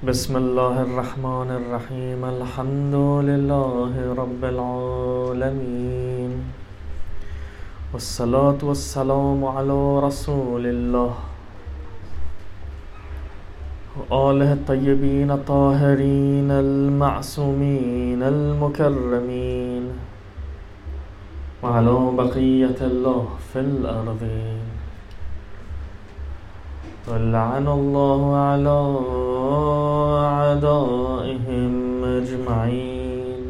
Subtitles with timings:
[0.00, 2.24] بسم الله الرحمن الرحيم.
[2.24, 2.94] الحمد
[3.28, 6.30] لله رب العالمين.
[7.92, 11.12] والصلاة والسلام على رسول الله.
[13.96, 19.84] وآله الطيبين الطاهرين المعصومين المكرمين.
[21.62, 24.64] وعلى بقية الله في الأرضين.
[27.08, 28.78] ولعن الله على
[30.50, 33.44] أعدائهم أجمعين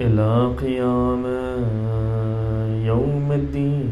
[0.00, 0.30] إلى
[0.62, 1.24] قيام
[2.90, 3.90] يوم الدين.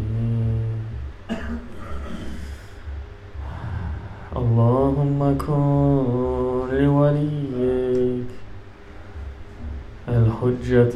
[4.37, 8.31] اللهم كن لوليك
[10.09, 10.95] الحجة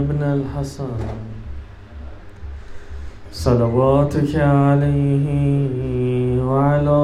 [0.00, 0.96] ابن الحسن.
[3.32, 5.26] صلواتك عليه
[6.42, 7.00] وعلى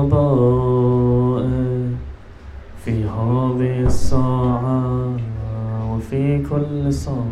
[0.00, 0.63] آبائه
[2.84, 5.16] في هذه الساعة
[5.90, 7.24] وفي كل ساعة.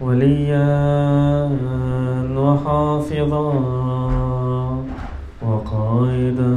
[0.00, 1.48] وليا
[2.38, 3.52] وحافظا
[5.42, 6.56] وقائدا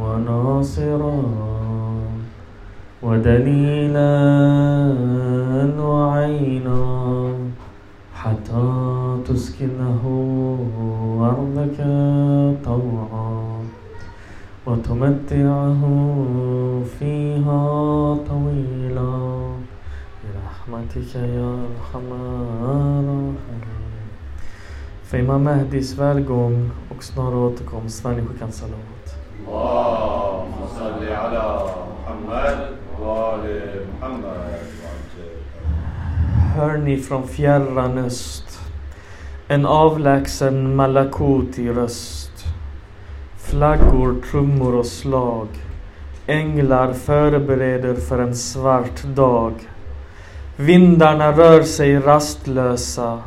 [0.00, 1.22] وناصرا
[3.02, 4.12] ودليلا
[5.78, 6.82] وعينا
[8.14, 8.66] حتى
[9.26, 10.02] تسكنه
[11.20, 11.78] أرضك
[12.64, 13.31] طوعا.
[14.71, 15.81] وتمتعه
[16.99, 17.61] فيها
[18.29, 19.13] طويلا
[20.23, 23.37] برحمتك يا أرحم الراحمين
[25.07, 29.03] För Imam Mahdis välgång och snar återkomst, människokans salat.
[29.47, 31.43] اللهم صل على
[32.03, 32.57] محمد
[33.01, 33.45] وآل
[34.01, 34.57] محمد
[36.55, 38.59] Hör ni från fjärran öst
[39.47, 42.20] en avlägsen malakuti-röst.
[43.52, 45.48] Flaggor, trummor och slag.
[46.26, 49.52] Änglar förbereder för en svart dag.
[50.56, 53.18] Vindarna rör sig rastlösa.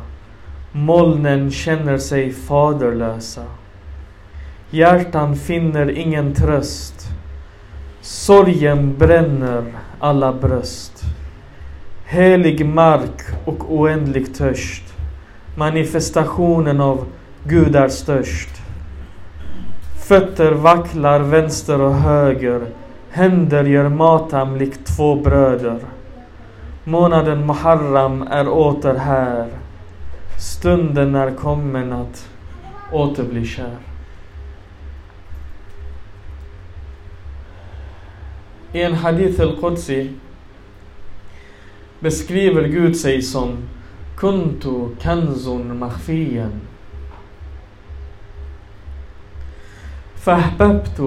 [0.72, 3.42] Molnen känner sig faderlösa.
[4.70, 7.08] Hjärtan finner ingen tröst.
[8.00, 9.64] Sorgen bränner
[9.98, 11.02] alla bröst.
[12.04, 14.94] Helig mark och oändlig törst.
[15.56, 17.06] Manifestationen av
[17.44, 18.55] Gud är störst.
[20.06, 22.66] Fötter vacklar vänster och höger.
[23.10, 25.78] Händer gör matam likt två bröder.
[26.84, 29.48] Månaden Muharram är åter här.
[30.38, 32.28] Stunden är kommen att
[32.92, 33.76] åter bli kär.
[38.72, 40.10] I en hadith al-Qudsi
[42.00, 43.56] beskriver Gud sig som
[44.16, 46.65] Kuntu kanzun mahfiyan
[50.25, 50.99] فأحببت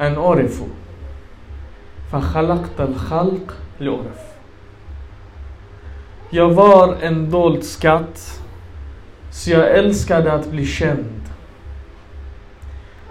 [0.00, 0.62] أن أعرف
[2.12, 4.32] فخلقت الخلق لأعرف
[6.34, 8.40] Jag var en dold skatt
[9.30, 11.22] så jag älskade att bli känd.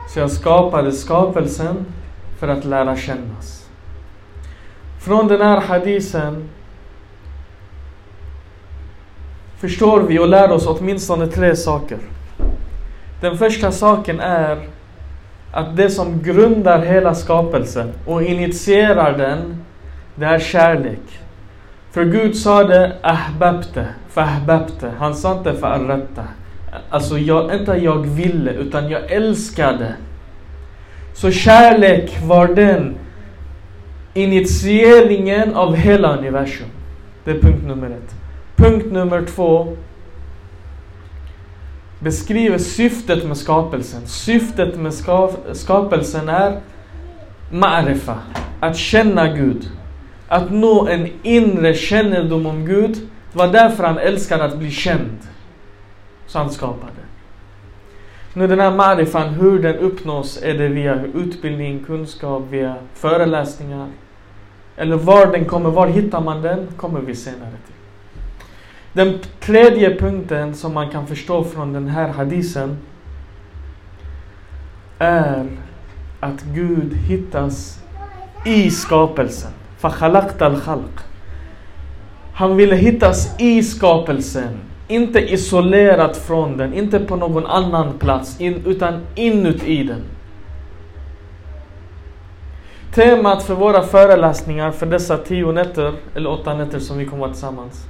[0.09, 1.85] Så jag skapade skapelsen
[2.39, 3.69] för att lära kännas.
[4.99, 6.49] Från den här hadisen
[9.57, 11.97] förstår vi och lär oss åtminstone tre saker.
[13.20, 14.58] Den första saken är
[15.52, 19.64] att det som grundar hela skapelsen och initierar den,
[20.14, 21.20] det är kärlek.
[21.90, 24.90] För Gud sa det ahbabte, fahbabte.
[24.98, 26.24] Han sa inte fa'arratta.
[26.90, 29.94] Alltså jag, inte jag ville, utan jag älskade.
[31.14, 32.94] Så kärlek var den
[34.14, 36.68] initieringen av hela universum.
[37.24, 38.14] Det är punkt nummer ett.
[38.56, 39.76] Punkt nummer två
[41.98, 44.06] beskriver syftet med skapelsen.
[44.06, 44.94] Syftet med
[45.52, 46.60] skapelsen är
[47.50, 48.14] ma'rifa,
[48.60, 49.70] att känna Gud.
[50.28, 52.96] Att nå en inre kännedom om Gud.
[53.32, 55.18] Det var därför han älskade att bli känd.
[56.26, 56.92] Så han skapade.
[58.34, 63.88] Nu den här marifan, hur den uppnås, är det via utbildning, kunskap, via föreläsningar.
[64.76, 67.75] Eller var den kommer, var hittar man den, kommer vi senare till.
[68.95, 72.77] Den tredje punkten som man kan förstå från den här hadisen
[74.99, 75.47] är
[76.19, 77.83] att Gud hittas
[78.45, 79.51] i skapelsen.
[79.79, 80.99] فَخَلَقْتَ الْخَلْقِ
[82.33, 84.57] Han ville hittas i skapelsen.
[84.87, 90.03] Inte isolerat från den, inte på någon annan plats, in, utan inuti den.
[92.93, 97.31] Temat för våra föreläsningar för dessa tio nätter, eller åtta nätter som vi kommer vara
[97.31, 97.85] tillsammans.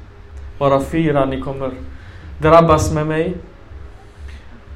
[0.59, 1.71] bara fyra ni kommer
[2.39, 3.35] drabbas med mig.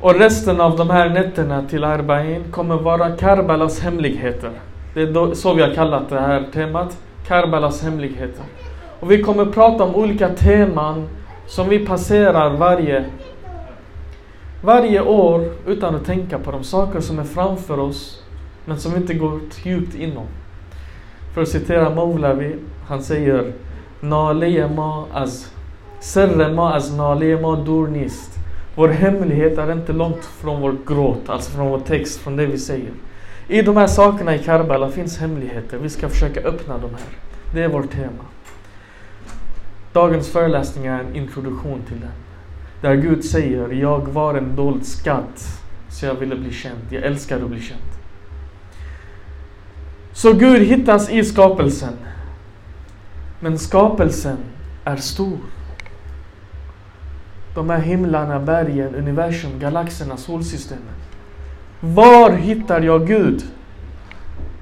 [0.00, 4.50] Och resten av de här nätterna till Arbain kommer vara Karbalas hemligheter.
[4.94, 8.44] Det är så vi har kallat det här temat, Karbalas hemligheter.
[9.00, 11.08] Och vi kommer prata om olika teman
[11.46, 13.04] som vi passerar varje,
[14.62, 18.22] varje år utan att tänka på de saker som är framför oss
[18.64, 20.26] men som vi inte går djupt inom.
[21.34, 22.56] För att citera Mowlavi,
[22.88, 23.52] han säger
[24.00, 25.52] Naliye ma az
[26.00, 28.40] Serre ma از ناله ما دور نیست
[28.74, 32.58] vår hemlighet är inte långt från vår gråt, alltså från vår text, från det vi
[32.58, 32.92] säger.
[33.48, 35.78] I de här sakerna i Karbala finns hemligheter.
[35.78, 37.18] Vi ska försöka öppna de här.
[37.54, 38.24] Det är vårt tema.
[39.92, 42.10] Dagens föreläsning är en introduktion till den.
[42.80, 46.80] Där Gud säger, jag var en dold skatt, så jag ville bli känd.
[46.90, 47.80] Jag älskar att bli känd.
[50.12, 51.94] Så Gud hittas i skapelsen.
[53.40, 54.36] Men skapelsen
[54.84, 55.38] är stor.
[57.54, 61.00] De här himlarna, bergen, universum, galaxerna, solsystemet.
[61.80, 63.42] Var hittar jag Gud?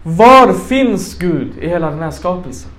[0.03, 2.71] Var finns Gud i hela den här skapelsen?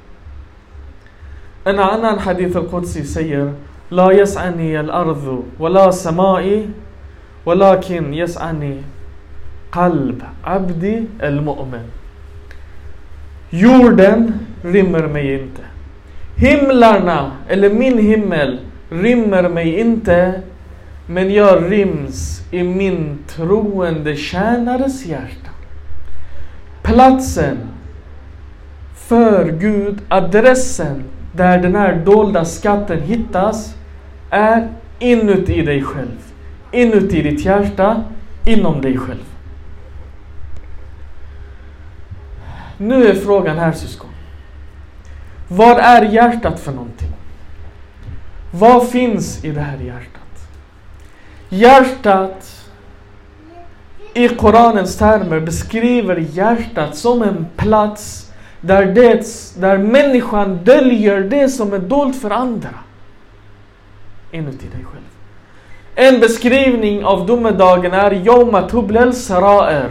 [1.64, 3.54] En annan hadith al-Qudsi säger
[3.90, 6.70] La yas'ani al-ardu wa la samai
[7.44, 8.84] walakin yas'ani
[9.72, 11.90] qalb abdi al-mu'min
[13.50, 15.62] Jorden rymmer mig inte.
[16.36, 20.42] Himlarna, eller min himmel, rymmer mig inte,
[21.08, 25.50] men jag ryms i min troende tjänares hjärta.
[26.84, 27.58] Platsen
[28.96, 33.76] för Gud, adressen där den här dolda skatten hittas,
[34.30, 34.68] är
[35.00, 36.34] inuti dig själv.
[36.72, 38.04] Inuti ditt hjärta,
[38.46, 39.26] inom dig själv.
[42.78, 44.10] Nu är frågan här syskon.
[45.48, 47.10] Vad är hjärtat för någonting?
[48.52, 50.20] Vad finns i det här hjärtat?
[51.50, 52.66] Hjärtat
[54.14, 58.32] i Koranens termer beskriver hjärtat som en plats
[58.62, 59.26] där, det,
[59.58, 62.70] där människan döljer det som är dolt för andra.
[64.32, 65.04] Inuti dig själv.
[65.96, 69.90] En beskrivning av domedagen är Yoma Tublel Saraer.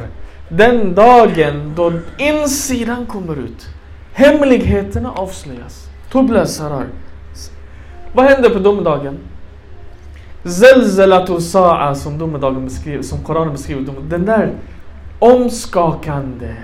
[0.48, 3.66] Den dagen då insidan kommer ut.
[4.12, 5.88] Hemligheterna avslöjas.
[6.12, 6.88] Tublel Saraer.
[8.12, 9.18] Vad händer på domedagen?
[10.44, 13.94] Zelzelatu sa'a som domedagen beskriver, som Koranen beskriver.
[14.08, 14.54] Den där
[15.18, 16.56] omskakande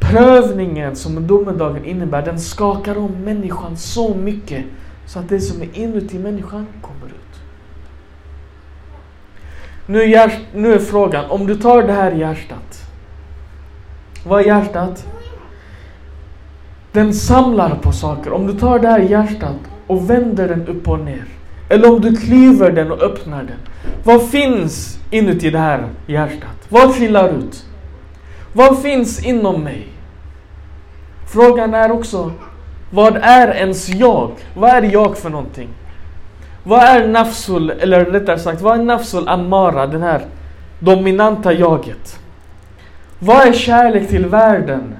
[0.00, 4.64] prövningen som domedagen innebär, den skakar om människan så mycket
[5.06, 7.40] så att det som är inuti människan kommer ut.
[9.86, 12.82] Nu är, nu är frågan, om du tar det här hjärtat.
[14.26, 15.06] Vad är hjärtat?
[16.92, 18.32] Den samlar på saker.
[18.32, 19.56] Om du tar det här hjärtat
[19.88, 21.24] och vänder den upp och ner.
[21.68, 23.58] Eller om du klyver den och öppnar den.
[24.04, 26.66] Vad finns inuti det här hjärtat?
[26.68, 27.64] Vad trillar ut?
[28.52, 29.88] Vad finns inom mig?
[31.32, 32.32] Frågan är också,
[32.90, 34.30] vad är ens jag?
[34.56, 35.68] Vad är jag för någonting?
[36.64, 40.26] Vad är nafsul, eller rättare sagt, vad är nafsul amara, den här
[40.78, 42.20] dominanta jaget?
[43.18, 44.94] Vad är kärlek till världen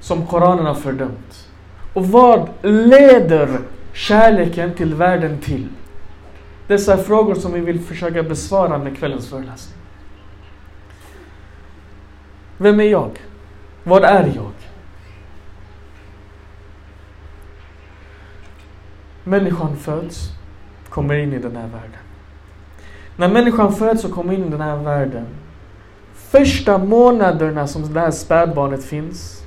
[0.00, 1.48] som Koranen har fördömt?
[1.94, 3.48] Och vad leder
[3.92, 5.68] kärleken till världen till?
[6.66, 9.78] Dessa frågor som vi vill försöka besvara med kvällens föreläsning.
[12.58, 13.10] Vem är jag?
[13.84, 14.52] Vad är jag?
[19.24, 20.30] Människan föds,
[20.88, 22.00] kommer in i den här världen.
[23.16, 25.26] När människan föds och kommer in i den här världen,
[26.14, 29.41] första månaderna som det här spädbarnet finns,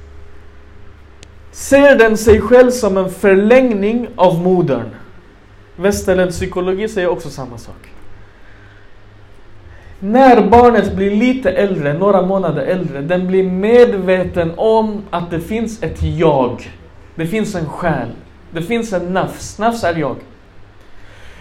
[1.56, 4.90] ser den sig själv som en förlängning av modern.
[5.76, 7.92] Västerländsk psykologi säger också samma sak.
[10.00, 15.84] När barnet blir lite äldre, några månader äldre, den blir medveten om att det finns
[15.84, 16.72] ett jag.
[17.16, 18.10] Det finns en själ.
[18.52, 19.60] Det finns en nafs.
[19.60, 20.16] Nafs är jag.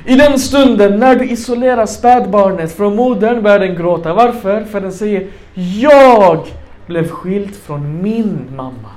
[0.06, 4.14] I den stunden när du isolerar spädbarnet från modern börjar den gråta.
[4.14, 4.64] Varför?
[4.64, 6.46] För den säger Jag
[6.86, 8.93] blev skild från min mamma.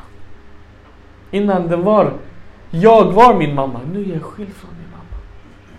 [1.32, 2.14] Innan den var
[2.70, 3.80] Jag var min mamma.
[3.94, 5.24] Nu är jag skild från min mamma.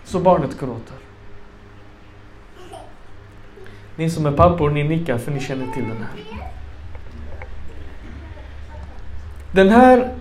[0.04, 0.96] Så barnet gråter.
[3.96, 6.48] Ni som är pappor, ni nickar för ni känner till den här.
[9.52, 10.14] Den här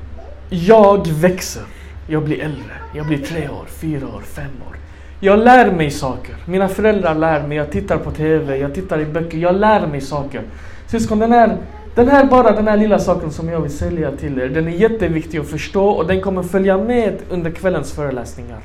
[0.49, 1.63] jag växer.
[2.07, 2.73] Jag blir äldre.
[2.93, 4.77] Jag blir tre år, fyra år, fem år.
[5.19, 6.35] Jag lär mig saker.
[6.45, 7.57] Mina föräldrar lär mig.
[7.57, 9.37] Jag tittar på TV, jag tittar i böcker.
[9.37, 10.41] Jag lär mig saker.
[10.87, 11.57] Syskon, den här,
[11.97, 14.49] den här bara den här lilla saken som jag vill sälja till er.
[14.49, 18.59] Den är jätteviktig att förstå och den kommer följa med under kvällens föreläsningar.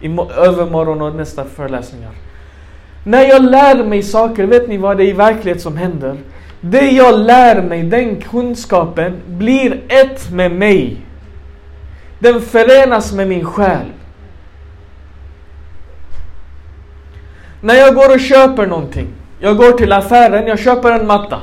[0.00, 0.06] I
[0.36, 2.10] övermorgon och nästa föreläsningar.
[3.04, 6.16] När jag lär mig saker, vet ni vad det är i verklighet som händer?
[6.60, 10.96] Det jag lär mig, den kunskapen, blir ett med mig.
[12.18, 13.86] Den förenas med min själ.
[17.60, 19.08] När jag går och köper någonting.
[19.40, 21.38] Jag går till affären, jag köper en matta.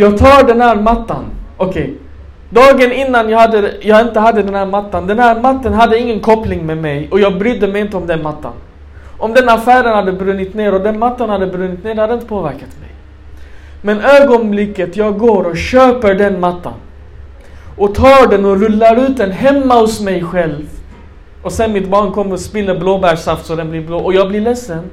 [0.00, 1.24] Jag tar den här mattan.
[1.56, 1.82] Okej.
[1.82, 1.94] Okay.
[2.50, 5.06] Dagen innan jag, hade, jag inte hade den här mattan.
[5.06, 8.22] Den här mattan hade ingen koppling med mig och jag brydde mig inte om den
[8.22, 8.52] mattan.
[9.18, 12.26] Om den affären hade brunnit ner och den mattan hade brunnit ner, det hade inte
[12.26, 12.90] påverkat mig.
[13.82, 16.74] Men ögonblicket jag går och köper den mattan
[17.76, 20.68] och tar den och rullar ut den hemma hos mig själv
[21.42, 24.40] och sen mitt barn kommer och spiller blåbärssaft så den blir blå och jag blir
[24.40, 24.90] ledsen.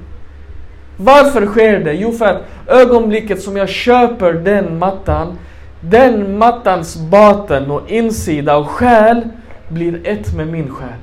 [0.98, 1.94] Varför sker det?
[1.94, 5.38] Jo, för att ögonblicket som jag köper den mattan,
[5.82, 9.22] den mattans baten och insida och själ
[9.68, 11.00] blir ett med min själ.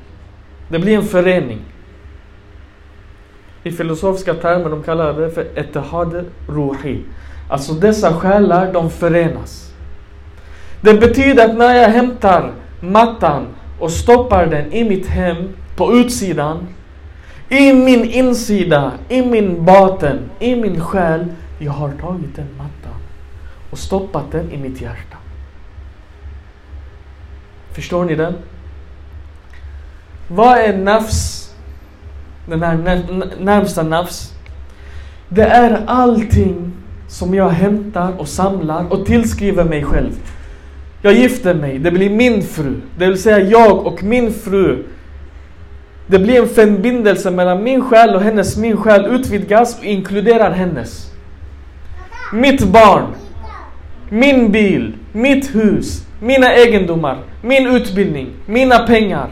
[0.68, 1.58] Det blir en förening.
[3.62, 7.00] I filosofiska termer de kallar det för etihad ruhi.
[7.50, 9.72] Alltså dessa själar, de förenas.
[10.80, 13.46] Det betyder att när jag hämtar mattan
[13.80, 15.36] och stoppar den i mitt hem
[15.76, 16.66] på utsidan
[17.54, 21.26] i min insida, i min baten, i min själ.
[21.58, 23.00] Jag har tagit den mattan
[23.70, 25.16] och stoppat den i mitt hjärta.
[27.72, 28.34] Förstår ni den?
[30.28, 31.50] Vad är nafs?
[32.46, 33.02] Den här
[33.40, 34.32] närmsta nafs.
[35.28, 36.72] Det är allting
[37.08, 40.12] som jag hämtar och samlar och tillskriver mig själv.
[41.02, 42.80] Jag gifter mig, det blir min fru.
[42.98, 44.84] Det vill säga jag och min fru
[46.06, 48.56] det blir en förbindelse mellan min själ och hennes.
[48.56, 51.10] Min själ utvidgas och inkluderar hennes.
[52.32, 53.06] Mitt barn,
[54.08, 59.28] min bil, mitt hus, mina egendomar, min utbildning, mina pengar.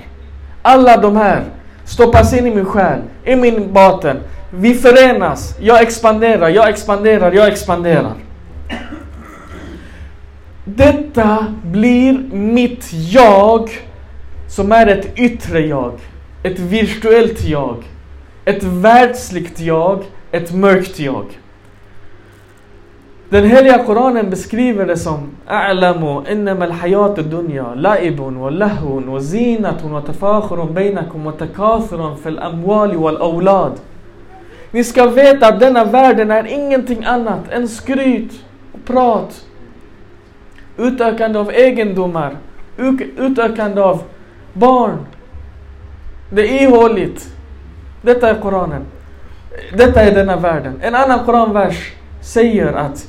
[0.63, 1.45] Alla de här
[1.85, 4.17] stoppas in i min själ, i min baten.
[4.51, 5.57] Vi förenas.
[5.61, 8.15] Jag expanderar, jag expanderar, jag expanderar.
[10.65, 13.71] Detta blir mitt jag
[14.49, 15.93] som är ett yttre jag
[16.43, 17.85] ett virtuellt jag,
[18.45, 21.25] ett världsligt jag, ett mörkt jag.
[23.29, 29.93] Den heliga Koranen beskriver det som A'lamu innama hayat dunya la'ibun wa lahun wa zinatun
[29.93, 33.73] wa tafakhurun bainakum wa takathurun fil amwali wal awlad.
[34.71, 38.33] Ni ska veta att denna världen är ingenting annat än skryt
[38.73, 39.47] och prat.
[40.77, 42.37] Utökande av egendomar,
[43.17, 44.03] utökande av
[44.53, 44.99] barn,
[46.33, 47.29] det är ihåligt.
[48.03, 48.85] Detta är Koranen.
[49.77, 50.81] Detta är denna världen.
[50.83, 53.07] En annan Koranvers säger att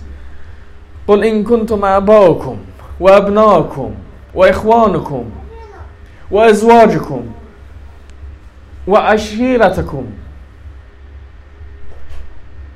[1.08, 2.58] قل إن كنتم آباؤكم
[3.00, 3.92] وأبناؤكم
[4.34, 5.26] وإخوانكم
[6.32, 7.22] وأزواجكم
[8.88, 10.06] وعشيرتكم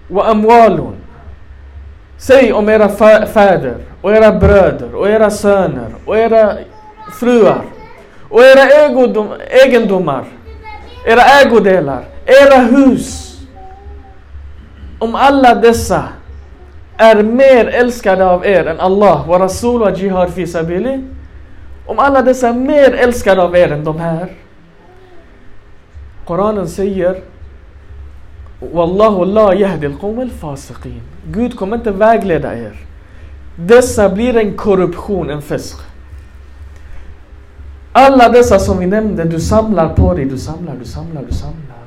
[0.10, 0.94] وأموال
[2.18, 2.90] Säg om era
[3.26, 6.58] fäder och era bröder och era söner och era
[7.20, 7.62] fruar
[8.30, 8.64] och era
[9.66, 10.26] egendomar
[11.08, 13.38] era ägodelar, era hus.
[15.00, 16.04] Om alla dessa
[16.98, 21.04] är mer älskade av er än Allah, wa Rasul och Jihad fi sabili.
[21.86, 24.28] Om alla dessa är mer älskade av er än de här.
[26.26, 27.22] Koranen säger
[28.74, 31.02] Wallahu la yahdi al-qawm al-fasiqin.
[31.26, 32.74] Gud kommer inte vägleda er.
[33.56, 35.78] Dessa blir en korruption, en fisk.
[37.98, 41.78] Alla dessa som vi nämnde, du samlar på dig, du samlar, du samlar, du samlar.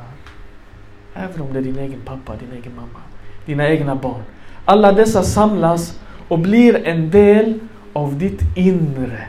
[1.14, 3.00] Även om det är din egen pappa, din egen mamma,
[3.46, 4.22] dina egna barn.
[4.64, 7.58] Alla dessa samlas och blir en del
[7.92, 9.28] av ditt inre.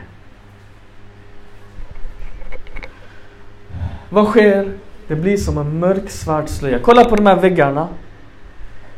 [4.10, 4.72] Vad sker?
[5.08, 6.78] Det blir som en mörk svart slöja.
[6.78, 7.88] Kolla på de här väggarna.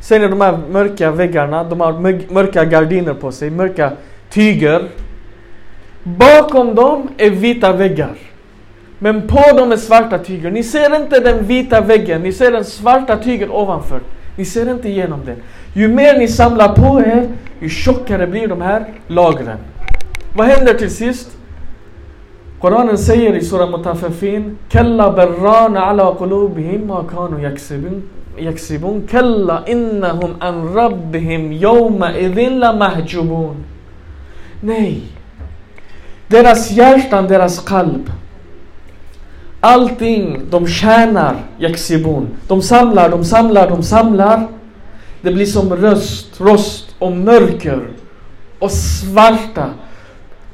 [0.00, 1.64] Ser ni de här mörka väggarna?
[1.64, 1.92] De har
[2.32, 3.92] mörka gardiner på sig, mörka
[4.30, 4.88] tyger.
[6.04, 8.14] Bakom dem är vita väggar.
[8.98, 10.50] Men på dem är svarta tyger.
[10.50, 14.00] Ni ser inte den vita väggen, ni ser den svarta tygen ovanför.
[14.36, 15.36] Ni ser inte igenom den.
[15.72, 17.28] Ju mer ni samlar på er,
[17.60, 19.58] ju tjockare blir de här lagren.
[20.36, 21.30] Vad händer till sist?
[22.60, 28.02] Koranen säger i Surah Mutafafin Kalla berrana ala qulubihim ma kanu yaksibun
[28.38, 33.56] yaksibun Kalla innahum an rabbihim yawma idhin la mahjubun
[34.60, 35.02] Nej
[36.34, 38.10] deras hjärtan, deras kalb.
[39.60, 42.28] Allting de tjänar Yaksibun.
[42.48, 44.48] De samlar, de samlar, de samlar.
[45.22, 47.88] Det blir som röst, rost och mörker
[48.58, 49.70] och svarta.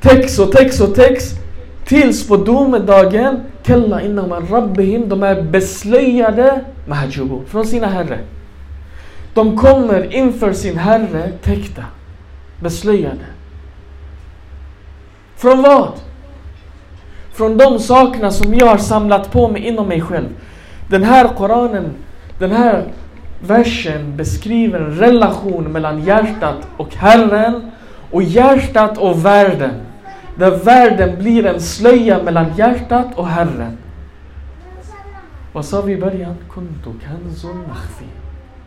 [0.01, 1.37] Text och text och text.
[1.85, 8.19] Tills på domedagen Kalla innan rabbihim, de är beslöjade mahjubu, från sina herre.
[9.35, 11.85] De kommer inför sin herre täckta,
[12.61, 13.40] beslöjade.
[15.41, 15.93] Från vad?
[17.33, 20.29] Från de sakerna som jag har samlat på mig inom mig själv.
[20.89, 21.95] Den här Koranen,
[22.39, 22.85] den här
[23.47, 27.71] versen beskriver en relation mellan hjärtat och Herren
[28.11, 29.71] och hjärtat och världen.
[30.37, 33.79] Där världen blir en slöja mellan hjärtat och Herren.
[35.53, 36.37] Vad sa vi i början?
[36.51, 38.05] Kunto kanzun makhfi.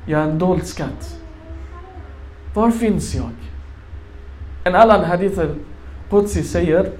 [0.06, 1.20] Jag är en dold skatt.
[2.56, 3.30] Var finns jag?
[4.64, 5.42] En annan hadith
[6.14, 6.92] Qudsi säger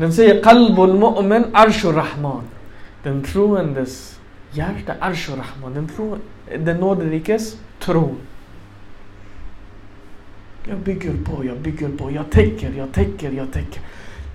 [0.00, 2.42] Den säger Qalbul mu'min arshur rahman.
[3.02, 4.20] Den troendes
[4.52, 5.74] hjärta arshur rahman.
[5.74, 6.18] Den, tro,
[6.58, 8.16] den nåderikes tron.
[10.68, 13.82] Jag bygger på, jag bygger på, jag täcker, jag täcker, jag täcker.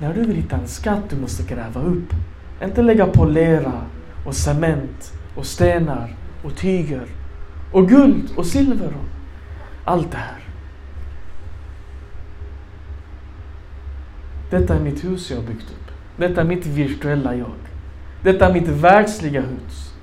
[0.02, 2.14] När du vill hitta en skatt du måste gräva upp.
[2.64, 3.82] Inte lägga på lera
[4.26, 7.06] och cement och stenar och tyger
[7.72, 9.08] och guld och silver och
[9.86, 10.39] allt det här.
[14.50, 15.92] Detta är mitt hus jag har byggt upp.
[16.18, 17.52] Detta är mitt virtuella jag.
[18.24, 19.94] Detta är mitt världsliga hus.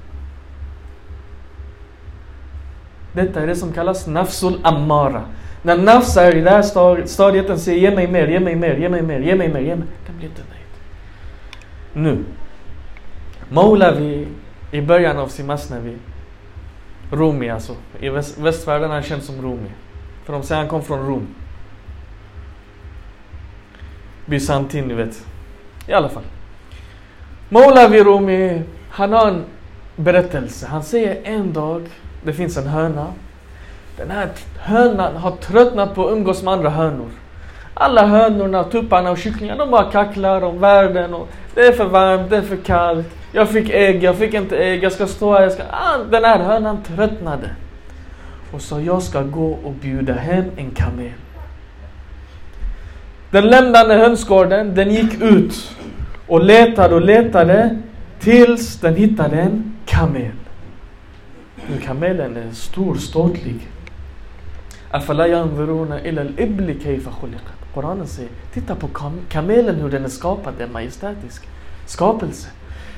[3.12, 5.22] Detta är det som kallas nafsul ammara.
[5.62, 8.76] När nafs är i det här stadiet, den säger ge mig mer, ge mig mer,
[8.76, 9.86] ge mig mer, ge mig mer, ge mig.
[10.06, 10.66] Den blir inte nöjd.
[11.92, 12.24] Nu.
[13.48, 14.28] Moulavi
[14.70, 15.96] i början av sin masnavi,
[17.10, 19.70] Rumi alltså, i väst, västvärlden är han känd som Rumi.
[20.24, 21.26] För de säger han kom från Rom.
[24.26, 25.26] Bysantin, ni vet.
[25.86, 26.22] I alla fall.
[27.48, 29.44] Moulavi Rumi, han har en
[29.96, 30.66] berättelse.
[30.66, 31.88] Han säger en dag,
[32.22, 33.06] det finns en höna.
[33.96, 34.28] Den här
[34.58, 37.08] hönan har tröttnat på att umgås med andra hönor.
[37.74, 42.30] Alla hönorna, tupparna och kycklingarna, de bara kacklar om världen och det är för varmt,
[42.30, 43.06] det är för kallt.
[43.32, 45.62] Jag fick ägg, jag fick inte ägg, jag ska stå här, jag ska...
[45.62, 47.50] Ah, den här hönan tröttnade.
[48.52, 51.12] Och sa, jag ska gå och bjuda hem en kamel.
[53.36, 55.76] Den lämnade hönsgården, den gick ut
[56.26, 57.76] och letade och letade
[58.20, 60.32] tills den hittade en kamel.
[61.70, 63.68] Nu kamelen är stor, ståtlig.
[67.74, 71.48] Koranen säger, titta på kam kamelen hur den är skapad, det är majestätisk
[71.86, 72.48] skapelse.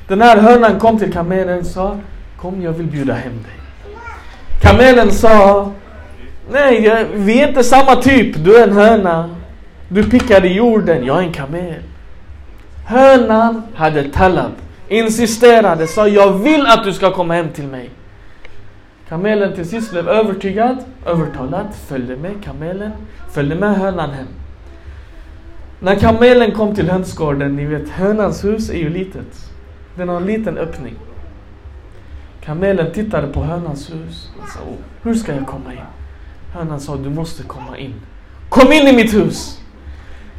[0.09, 1.99] Den här hönan kom till kamelen och sa,
[2.37, 3.61] kom jag vill bjuda hem dig.
[4.61, 5.73] Kamelen sa,
[6.51, 9.38] nej vi är inte samma typ, du är en höna.
[9.89, 11.83] Du pickar i jorden, jag är en kamel.
[12.87, 14.53] Hönan hade talab,
[14.89, 17.91] insisterade, sa jag vill att du ska komma hem till mig.
[19.09, 22.93] Kamelen till sist blev övertygad, övertalad, följde med kamelen,
[23.31, 24.27] följde med hönan hem.
[25.81, 29.51] När kamelen kom till hönsgården, ni vet hönans hus är ju litet.
[29.97, 30.95] Den har en liten öppning.
[32.45, 34.61] Kamelen tittade på hönans hus och sa,
[35.03, 35.79] hur ska jag komma in?
[36.53, 37.95] Hönan sa, du måste komma in.
[38.49, 39.61] Kom in i mitt hus!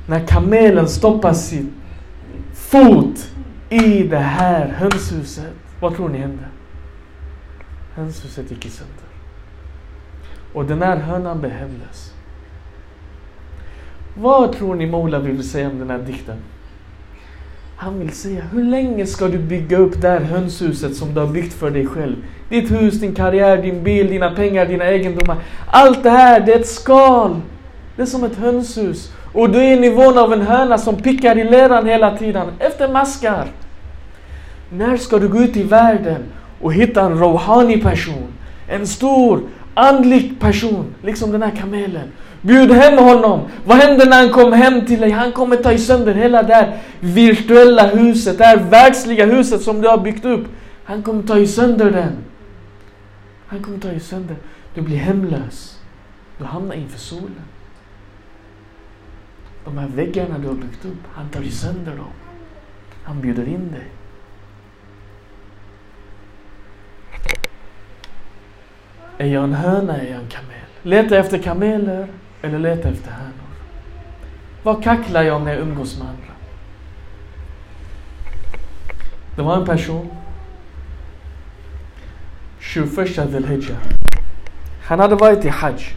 [0.09, 1.73] När kamelen stoppar sin
[2.53, 3.31] fot
[3.69, 6.43] i det här hönshuset, vad tror ni hände?
[7.95, 9.09] Hönshuset gick sönder.
[10.53, 12.13] Och den här hönan blev hemlös.
[14.17, 16.37] Vad tror ni Mola vill säga om den här dikten?
[17.77, 21.27] Han vill säga, hur länge ska du bygga upp det här hönshuset som du har
[21.27, 22.15] byggt för dig själv?
[22.49, 25.37] Ditt hus, din karriär, din bil, dina pengar, dina egendomar.
[25.67, 27.41] Allt det här, det är ett skal.
[27.95, 29.13] Det är som ett hönshus.
[29.33, 32.87] Och du är i nivån av en höna som pickar i leran hela tiden efter
[32.87, 33.47] maskar.
[34.71, 36.23] När ska du gå ut i världen
[36.61, 38.27] och hitta en rohani person?
[38.67, 39.41] En stor
[39.73, 42.11] andlig person, liksom den här kamelen.
[42.41, 43.41] Bjud hem honom.
[43.65, 45.11] Vad händer när han kommer hem till dig?
[45.11, 49.87] Han kommer ta sönder hela det här virtuella huset, det här världsliga huset som du
[49.87, 50.47] har byggt upp.
[50.83, 52.11] Han kommer ta sönder den.
[53.47, 54.35] Han kommer ta sönder.
[54.73, 55.79] Du blir hemlös.
[56.37, 57.41] Du hamnar inför solen.
[59.65, 62.13] De här väggarna du har byggt upp, han tar ju sönder dem.
[63.03, 63.87] Han bjuder in dig.
[69.17, 70.55] Är jag en höna, är jag en kamel?
[70.83, 72.07] Leta efter kameler
[72.41, 73.33] eller leta efter hönor?
[74.63, 76.33] Vad kacklar jag när jag umgås med andra?
[79.35, 80.09] Det var en person
[82.59, 83.75] 21 Dhul
[84.83, 85.95] Han hade varit i Hajj.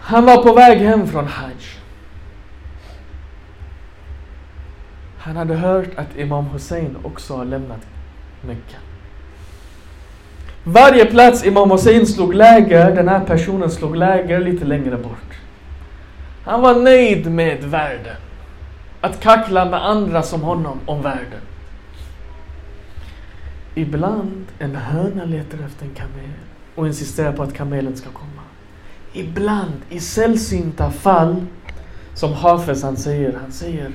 [0.00, 1.54] Han var på väg hem från Hajj.
[5.18, 7.86] Han hade hört att Imam Hussein också har lämnat
[8.40, 8.76] Mecka.
[10.64, 15.38] Varje plats Imam Hussein slog läger, den här personen slog läger lite längre bort.
[16.44, 18.16] Han var nöjd med världen.
[19.00, 21.40] att kackla med andra som honom om världen.
[23.74, 26.30] Ibland en höna letar efter en kamel
[26.74, 28.42] och insisterar på att kamelen ska komma.
[29.12, 31.36] Ibland, i sällsynta fall,
[32.14, 33.90] som Hafez han säger, han säger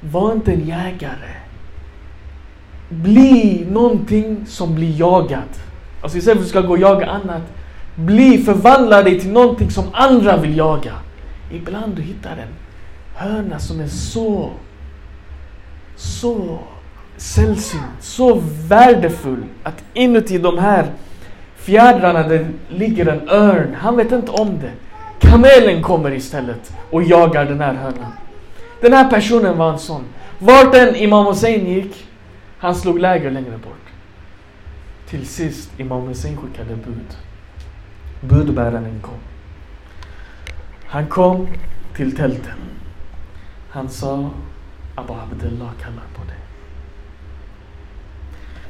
[0.00, 1.34] Var inte en jägare.
[2.88, 5.48] Bli någonting som blir jagad.
[6.02, 7.42] Alltså istället för att du ska gå och jaga annat,
[7.94, 10.92] bli, förvandla dig till någonting som andra vill jaga.
[11.52, 12.54] Ibland du hittar en
[13.14, 14.50] hörna som är så,
[15.96, 16.58] så
[17.16, 20.86] sällsynt, så värdefull att inuti de här
[21.68, 23.74] fjädrarna det ligger en örn.
[23.80, 24.72] Han vet inte om det.
[25.20, 28.12] Kamelen kommer istället och jagar den här hönan.
[28.80, 30.04] Den här personen var en sån.
[30.38, 32.06] Vart än Imam Hussein gick,
[32.58, 33.86] han slog läger längre bort.
[35.08, 37.16] Till sist Imam Hussein skickade bud.
[38.20, 39.20] Budbäraren kom.
[40.86, 41.46] Han kom
[41.96, 42.58] till tälten.
[43.70, 44.30] Han sa
[44.94, 46.38] Abu Abdullah kallar på dig.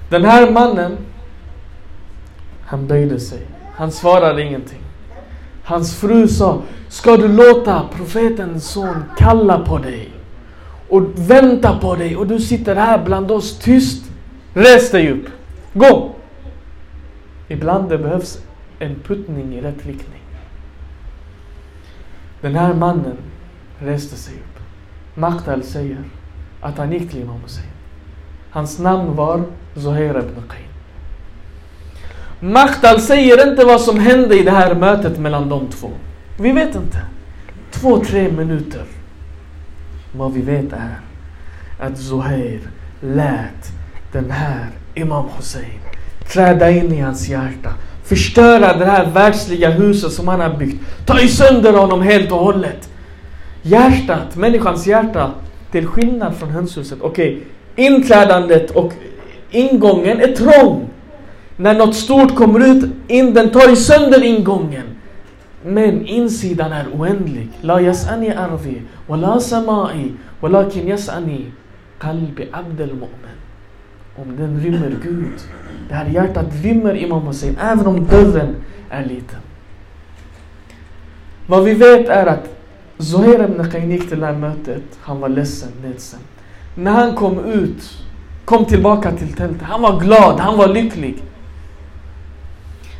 [0.08, 0.96] Den här mannen,
[2.68, 3.46] han böjde sig.
[3.74, 4.78] Han svarade ingenting.
[5.64, 10.10] Hans fru sa, ska du låta profetens son kalla på dig
[10.88, 14.04] och vänta på dig och du sitter här bland oss tyst.
[14.54, 15.26] Res dig upp.
[15.72, 16.14] Gå!
[17.48, 18.42] Ibland det behövs
[18.78, 20.22] en puttning i rätt riktning.
[22.40, 23.16] Den här mannen
[23.78, 24.62] reste sig upp.
[25.14, 25.98] Maktal säger
[26.60, 27.66] att han gick till Imam Hussein.
[28.50, 29.42] Hans namn var
[29.74, 30.67] Zuhair ibn Qayn.
[32.40, 35.90] Maktal säger inte vad som hände i det här mötet mellan de två.
[36.40, 36.98] Vi vet inte.
[37.70, 38.82] Två, tre minuter.
[40.12, 41.00] Vad vi vet är
[41.80, 42.60] att Zuhair
[43.00, 43.72] lät
[44.12, 45.80] den här Imam Hussein
[46.32, 47.70] träda in i hans hjärta.
[48.04, 50.82] Förstöra det här världsliga huset som han har byggt.
[51.06, 52.88] Ta i sönder honom helt och hållet.
[53.62, 55.30] Hjärtat, människans hjärta,
[55.70, 56.98] till skillnad från hönshuset.
[57.00, 58.92] Okej, okay, inträdandet och
[59.50, 60.88] ingången är trång.
[61.60, 64.86] När något stort kommer ut, in, den tar sönder ingången.
[65.64, 67.48] Men insidan är oändlig.
[67.60, 71.52] La yas'ani ardi, wa la samai, walakin yas'ani
[71.98, 73.38] qalbi abdel mu'min.
[74.16, 75.40] Om den rymmer Gud.
[75.88, 78.54] Det här hjärtat rymmer Imam Hussein, även om dörren
[78.90, 79.40] är liten.
[81.46, 82.48] Vad vi vet är att
[82.98, 86.20] Zohair ibn Qayn gick till det här mötet, han var ledsen, ledsen.
[86.74, 87.98] När han kom ut,
[88.44, 91.22] kom tillbaka till tältet, han var glad, han var lycklig.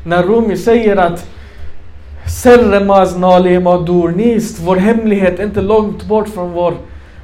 [0.09, 1.27] När Rumi säger att
[2.43, 3.77] Serremaz nalema
[4.17, 6.75] nist, vår hemlighet är inte långt bort från vår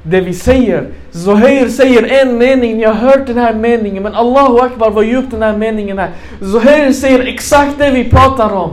[0.03, 0.87] det vi säger.
[1.11, 5.31] Zuhair säger en mening, ni har hört den här meningen, men Allahu Akbar vad djupt
[5.31, 6.09] den här meningen är.
[6.39, 8.71] Zuhair säger exakt det vi pratar om.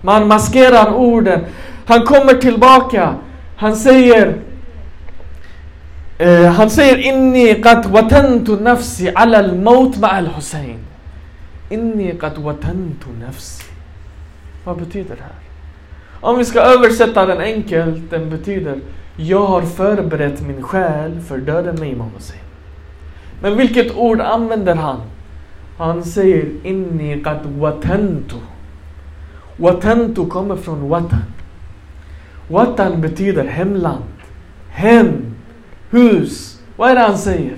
[0.00, 1.40] Man maskerar orden.
[1.86, 3.14] Han kommer tillbaka.
[3.56, 4.34] Han säger
[6.18, 10.78] eh, han säger inni qad watantu nafsi ala al-maut ma al-Hussein.
[11.68, 13.64] Inni qad watantu nafsi.
[14.64, 15.38] Vad betyder det här?
[16.20, 18.80] Om vi ska översätta den enkelt, den betyder
[19.16, 22.40] jag har förberett min själ för döden med Imam Hussein.
[23.42, 25.00] Men vilket ord använder han?
[25.78, 28.36] Han säger inni qad watantu.
[29.56, 31.24] Watantu kommer från watan.
[32.48, 34.04] Watan betyder hemland,
[34.68, 35.34] hem,
[35.90, 36.60] hus.
[36.76, 37.56] Vad är det han säger?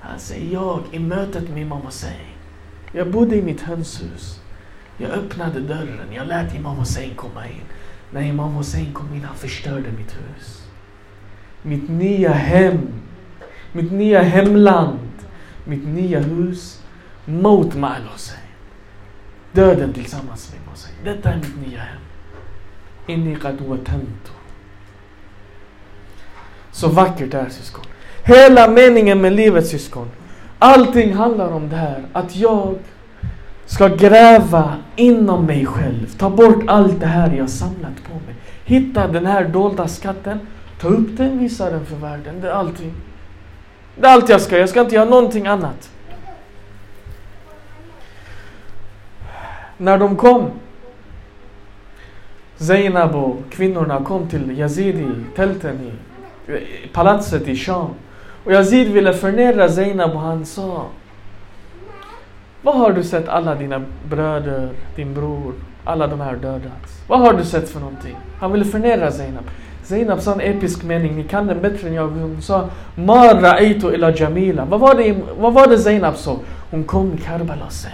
[0.00, 2.29] Han säger jag i mötet med Imam Hussein.
[2.92, 4.40] Jag bodde i mitt hönshus.
[4.96, 7.62] Jag öppnade dörren, jag lät Imam Hussein komma in.
[8.10, 10.66] När Imam Hussein kom in, han förstörde mitt hus.
[11.62, 12.88] Mitt nya hem.
[13.72, 15.10] Mitt nya hemland.
[15.64, 16.82] Mitt nya hus.
[17.24, 18.38] Mot Mal Hussein.
[19.52, 20.94] Döden tillsammans med Hussein.
[21.04, 22.00] Detta är mitt nya hem.
[23.06, 24.32] Inni qad watantu.
[26.72, 27.84] Så vackert det är syskon.
[28.24, 30.10] Hela meningen med livet syskon.
[30.62, 32.04] Allting handlar om det här.
[32.12, 32.74] Att jag
[33.66, 36.06] ska gräva inom mig själv.
[36.18, 38.34] Ta bort allt det här jag samlat på mig.
[38.64, 40.38] Hitta den här dolda skatten.
[40.80, 42.40] Ta upp den, visa den för världen.
[42.40, 42.92] Det är allting.
[43.96, 44.58] Det är allt jag ska.
[44.58, 45.90] Jag ska inte göra någonting annat.
[49.76, 50.50] När de kom
[52.56, 55.92] Zainab och kvinnorna kom till Yazid tälten i
[56.52, 56.58] eh,
[56.92, 57.90] palatset i Sham.
[58.44, 60.86] Och Yazid ville förnedra Zainab och han sa
[62.62, 67.02] Vad har du sett alla dina bröder, din bror, alla de här dödats?
[67.08, 68.16] Vad har du sett för någonting?
[68.40, 69.44] Han ville förnedra Zainab.
[69.84, 72.08] Zainab sa en episk mening, ni kan den bättre än jag.
[72.08, 74.64] Hon sa Marra eito ila Jamila.
[74.64, 76.38] Vad var, det, vad var det Zainab såg?
[76.70, 77.90] Hon kom i Karbala sen.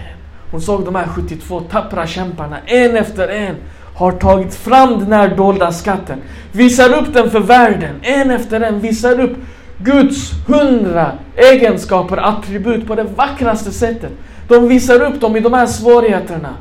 [0.51, 3.57] Hon såg de här 72 tappra kämparna, en efter en.
[3.95, 6.19] har tagit fram den här dolda skatten.
[6.53, 8.81] Visar upp den för världen, en efter en.
[8.81, 9.37] Visar upp
[9.79, 14.13] Guds hundra egenskaper, attribut på det vackraste sättet.
[14.49, 16.55] De visar upp dem i de här svårigheterna.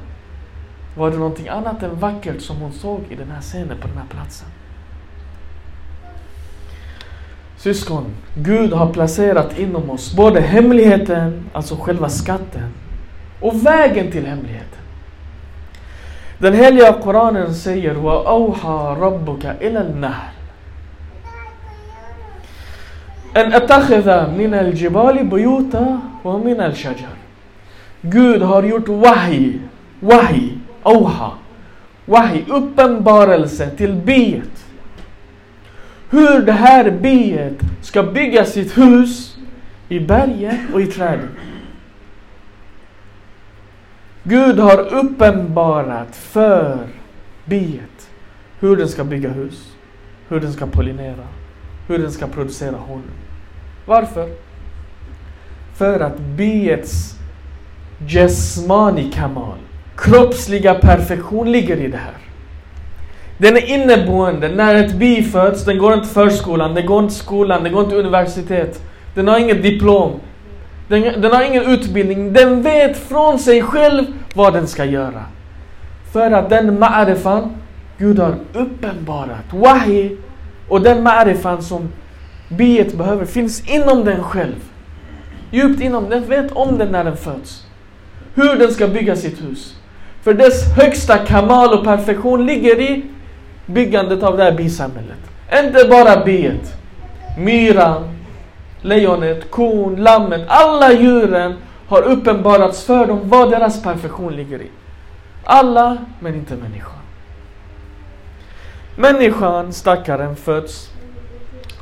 [0.97, 3.97] Var det någonting annat än vackert som hon såg i den här scenen, på den
[3.97, 4.47] här platsen?
[7.57, 12.73] Syskon, Gud har placerat inom oss både hemligheten, alltså själva skatten,
[13.41, 14.79] och vägen till hemligheten.
[16.37, 19.83] Den heliga Koranen säger Wa auha rabbuka ila
[23.35, 27.15] en attakhidha min al-jibali buyuta wa min al-shajar.
[28.01, 29.59] Gud har gjort wahi,
[29.99, 31.31] wahi, oha,
[32.05, 34.65] wahi, uppenbarelse till biet.
[36.09, 39.37] Hur det här biet ska bygga sitt hus
[39.89, 41.29] i berget och i träden.
[44.23, 46.77] Gud har uppenbarat för
[47.45, 48.09] biet
[48.59, 49.75] hur den ska bygga hus,
[50.29, 51.27] hur den ska pollinera
[51.87, 53.03] hur den ska producera honung.
[53.85, 54.29] Varför?
[55.75, 57.15] För att biets
[58.07, 59.57] Jesmani Kamal,
[59.97, 62.13] kroppsliga perfektion ligger i det här.
[63.37, 64.49] Den är inneboende.
[64.49, 67.95] När ett bi föds, den går inte förskolan, den går inte skolan, den går inte
[67.95, 68.81] universitet.
[69.13, 70.19] Den har inget diplom.
[70.87, 72.33] Den, den har ingen utbildning.
[72.33, 75.23] Den vet från sig själv vad den ska göra.
[76.13, 77.49] För att den ma'arifan
[77.97, 80.17] Gud har uppenbarat, wahi,
[80.69, 81.89] och den ma'rifan som
[82.49, 84.71] biet behöver finns inom den själv.
[85.51, 87.65] Djupt inom den, vet om den när den föds.
[88.35, 89.75] Hur den ska bygga sitt hus.
[90.23, 93.03] För dess högsta kamal och perfektion ligger i
[93.65, 95.17] byggandet av det här bisamhället.
[95.63, 96.73] Inte bara biet.
[97.37, 98.03] Myran,
[98.81, 101.55] lejonet, kon, lammet, alla djuren
[101.87, 104.67] har uppenbarats för dem vad deras perfektion ligger i.
[105.43, 107.04] Alla, men inte människan.
[108.95, 110.89] Människan, stackaren, föds.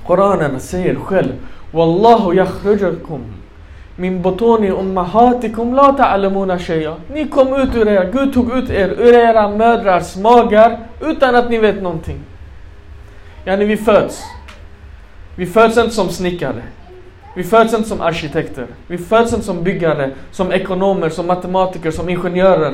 [0.05, 1.33] Koranen säger själv
[1.71, 3.23] Wallahu yakhrujakum
[3.95, 6.95] min botoni ummahatikum la ta'lamuna shay'a.
[7.13, 11.49] Ni kom ut ur era, Gud tog ut er ur era mödrars magar utan att
[11.49, 12.19] ni vet någonting.
[13.45, 14.23] Ja, vi föds.
[15.35, 16.63] Vi föds inte som snickare.
[17.35, 18.67] Vi föds inte som arkitekter.
[18.87, 22.73] Vi föds inte som byggare, som ekonomer, som matematiker, som ingenjörer.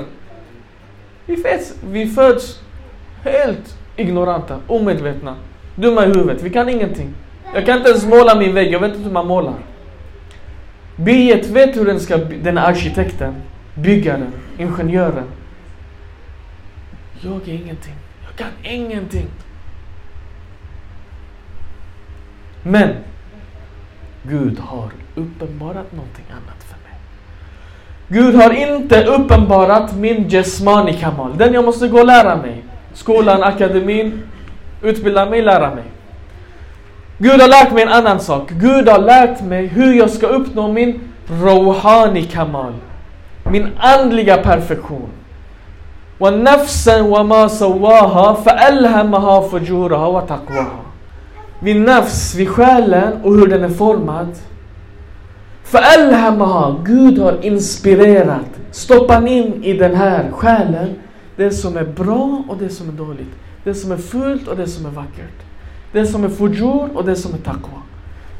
[1.26, 2.60] Vi föds, vi föds
[3.24, 5.36] helt ignoranta, omedvetna,
[5.76, 6.42] dumma i huvudet.
[6.42, 7.14] Vi kan ingenting.
[7.54, 9.54] Jag kan inte ens måla min vägg, jag vet inte hur man målar.
[10.96, 13.36] Biet vet hur den ska, den arkitekten,
[13.76, 15.26] byggaren, ingenjören.
[17.22, 17.96] Jag är ingenting.
[18.26, 19.28] Jag kan ingenting.
[22.64, 22.90] Men
[24.24, 27.00] Gud har uppenbarat någonting annat för mig.
[28.08, 31.38] Gud har inte uppenbarat min Jesmani Kamal.
[31.38, 34.23] Den jag måste gå och lära mig Skolan, akademin,
[34.83, 35.85] utbilda mig, lära mig.
[37.19, 38.51] Gud har lärt mig en annan sak.
[38.51, 41.01] Gud har lärt mig hur jag ska uppnå min
[41.43, 42.73] Rouhani Kamal.
[43.45, 45.11] Min andliga perfektion.
[46.21, 50.85] ونفسا وما سواها فألهمها فجورها وتقواها
[51.65, 54.29] vid nafs, vid själen och hur den är formad.
[55.73, 60.95] Fa'alhamaha, Gud har inspirerat, stoppat in i den här själen
[61.40, 63.36] det som är bra och det som är dåligt.
[63.64, 65.40] Det som är fult och det som är vackert.
[65.92, 67.82] Det som är fujur och det som är taqwa.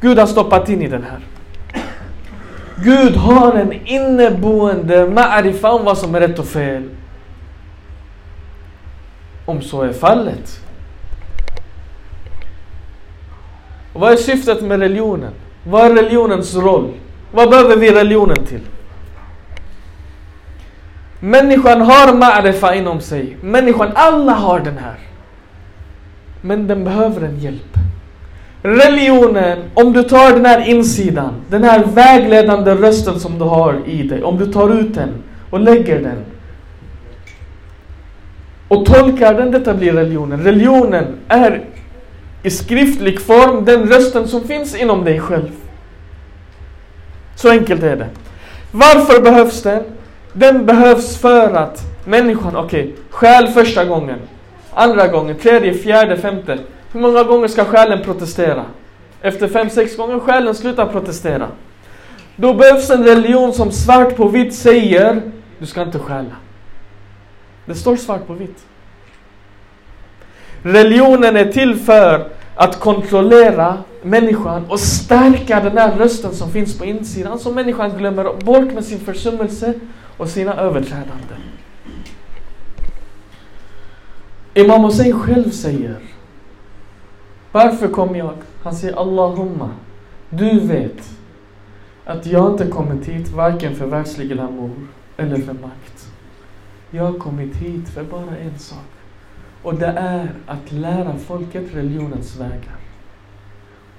[0.00, 1.20] Gud har stoppat in i den här.
[2.84, 6.82] Gud har en inneboende ma'rifa om vad som är rätt och fel.
[9.46, 10.60] Om så är fallet
[13.92, 15.32] Och vad är syftet med religionen?
[15.64, 16.92] Vad är religionens roll?
[17.32, 18.60] Vad behöver vi religionen till?
[21.20, 23.36] Människan har ma'rifa inom sig.
[23.40, 24.98] Människan, alla har den här.
[26.40, 27.76] Men den behöver en hjälp.
[28.62, 34.02] Religionen, om du tar den här insidan, den här vägledande rösten som du har i
[34.02, 35.10] dig, om du tar ut den
[35.50, 36.24] och lägger den
[38.68, 40.44] och tolkar den, detta blir religionen.
[40.44, 41.64] Religionen är
[42.42, 45.50] i skriftlig form den rösten som finns inom dig själv.
[47.34, 48.08] Så enkelt är det.
[48.72, 49.82] Varför behövs den?
[50.32, 54.18] Den behövs för att människan, okej, okay, själ första gången,
[54.72, 56.58] andra gången, tredje, fjärde, femte.
[56.92, 58.64] Hur många gånger ska själen protestera?
[59.22, 61.48] Efter fem, sex gånger själen slutar protestera.
[62.36, 65.22] Då behövs en religion som svart på vitt säger,
[65.58, 66.36] du ska inte stjäla.
[67.66, 68.58] Det står svart på vitt.
[70.62, 76.84] Religionen är till för att kontrollera människan och stärka den där rösten som finns på
[76.84, 79.74] insidan som människan glömmer bort med sin försummelse
[80.20, 81.40] och sina överträdanden.
[84.54, 85.96] Imam Hussein själv säger
[87.52, 88.34] Varför kom jag?
[88.62, 89.70] Han säger Allahumma
[90.30, 91.10] Du vet
[92.04, 96.12] att jag inte kommit hit varken för världslig glamour eller för makt.
[96.90, 98.90] Jag har kommit hit för bara en sak.
[99.62, 102.76] Och det är att lära folket religionens vägar.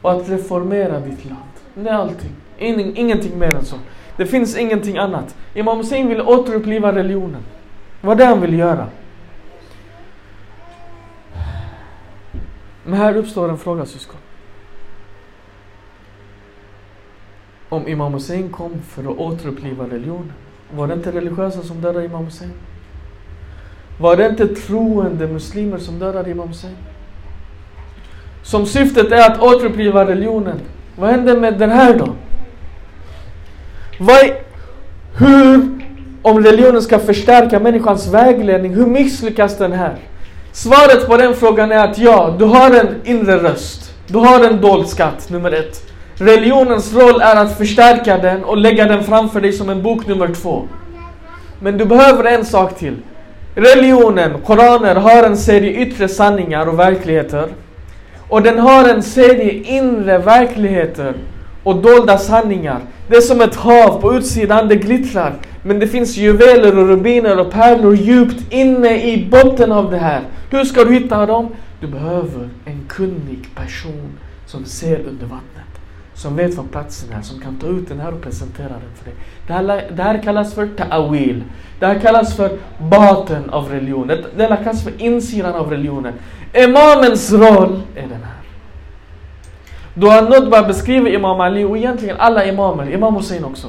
[0.01, 1.53] Och att reformera ditt land.
[1.75, 2.35] Det är allting.
[2.57, 3.75] Ingenting mer än så.
[4.17, 5.35] Det finns ingenting annat.
[5.53, 7.41] Imam Hussein vill återuppliva religionen.
[8.01, 8.87] Vad det han vill göra.
[12.83, 14.19] Men här uppstår en fråga syskon.
[17.69, 20.33] Om Imam Hussein kom för att återuppliva religionen.
[20.75, 22.51] Var det inte religiösa som dödade Imam Hussein?
[23.99, 26.75] Var det inte troende muslimer som dödade Imam Hussein?
[28.43, 30.59] Som syftet är att återuppliva religionen.
[30.95, 32.07] Vad hände med den här då?
[34.03, 34.31] Vad,
[35.17, 35.69] hur,
[36.21, 39.95] om religionen ska förstärka människans vägledning, hur misslyckas den här?
[40.51, 43.93] Svaret på den frågan är att ja, du har en inre röst.
[44.07, 45.91] Du har en dold skatt, nummer ett.
[46.15, 50.27] Religionens roll är att förstärka den och lägga den framför dig som en bok nummer
[50.27, 50.67] två.
[51.59, 52.97] Men du behöver en sak till.
[53.55, 57.47] Religionen, Koranen, har en serie yttre sanningar och verkligheter.
[58.29, 61.13] Och den har en serie inre verkligheter
[61.63, 62.79] och dolda sanningar.
[63.07, 65.33] Det är som ett hav, på utsidan det glittrar.
[65.63, 70.21] Men det finns juveler och rubiner och pärlor djupt inne i botten av det här.
[70.49, 71.49] Hur ska du hitta dem?
[71.79, 74.09] Du behöver en kunnig person
[74.45, 75.65] som ser under vattnet.
[76.13, 79.05] Som vet vad platsen är, som kan ta ut den här och presentera den för
[79.05, 79.13] dig.
[79.47, 81.41] Det här, det här kallas för ta'awil.
[81.79, 82.57] Det här kallas för
[82.89, 84.17] baten av religionen.
[84.37, 86.13] Det här kallas för insidan av religionen.
[86.53, 88.40] Imamens roll är den här.
[89.94, 93.68] Då Nudba beskriver Imam Ali och egentligen alla imamer, Imam Hussein också.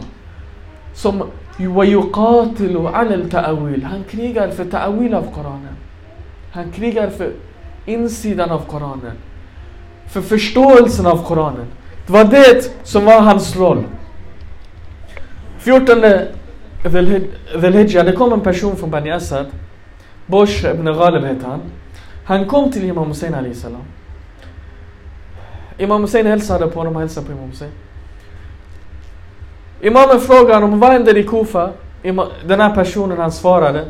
[0.93, 1.23] Som
[1.57, 5.75] وَيُقَاتِلُ عَلَى الْتَأَوِيل Han krigar för ta'awil av Koranen.
[6.51, 7.31] Han krigar för
[7.85, 9.17] insidan av Koranen.
[10.07, 11.65] För förståelsen av Koranen.
[12.07, 13.83] Det var det som var hans roll.
[15.59, 16.01] 14
[16.83, 19.45] Dhul-Hijja, det kom en person från Bani Asad.
[20.25, 21.59] Bosh ibn Ghalib hette han.
[22.25, 23.81] Han kom till Imam Hussein Ali salam.
[25.77, 27.71] Imam Hussein hälsade på honom och hälsade på Imam Hussein.
[29.81, 31.71] Imamen frågade honom, vad händer i Kufa?
[32.45, 33.85] Den här personen han svarade.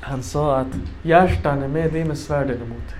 [0.00, 0.66] Han sa att
[1.02, 2.98] hjärtan är med dig med svärden emot dig.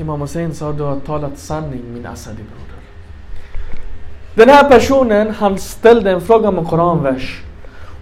[0.00, 2.80] Imam Hussein sa, du har talat sanning min Asadi-broder.
[4.34, 7.42] Den här personen, han ställde en fråga om en koranvers.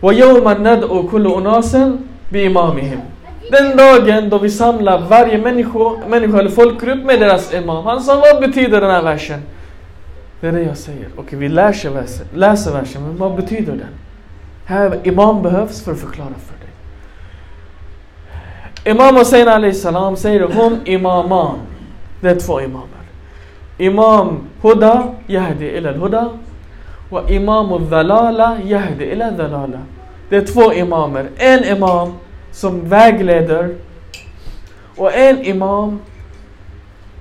[0.01, 1.75] وَيَوْمَ نَدْعُ كُلُّ أُنَاسٍ
[2.31, 3.01] بِإِمَامِهِمْ
[3.52, 7.86] den dagen då vi samlar varje människa, människa eller folkgrupp med deras imam.
[7.86, 9.42] Han sa, vad betyder den här versen?
[10.42, 11.08] Det är det jag säger.
[11.18, 13.88] Okej, vi läser versen, läser versen, men vad betyder den?
[14.66, 16.70] Här, imam behövs för att förklara för dig.
[18.94, 21.60] Imam Hussein Ali salam säger hum imaman.
[22.22, 22.88] Det är två imamer.
[23.78, 26.30] Imam Huda yahdi ila al-huda
[27.10, 29.80] och Imam Dhalala yahdi ila dhalala.
[30.30, 31.30] Det är två imamer.
[31.38, 32.14] En imam
[32.54, 33.76] som vägleder
[34.96, 36.00] och en imam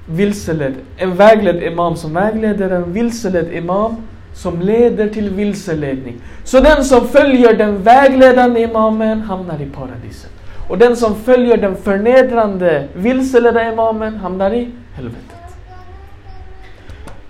[0.06, 0.74] vilseled.
[0.96, 3.96] En vägledd imam som vägleder, en vilseledd imam
[4.34, 6.20] som leder till vilseledning.
[6.44, 10.30] Så den som följer den vägledande imamen hamnar i paradiset.
[10.68, 15.56] Och den som följer den förnedrande, vilseledda imamen hamnar i helvetet.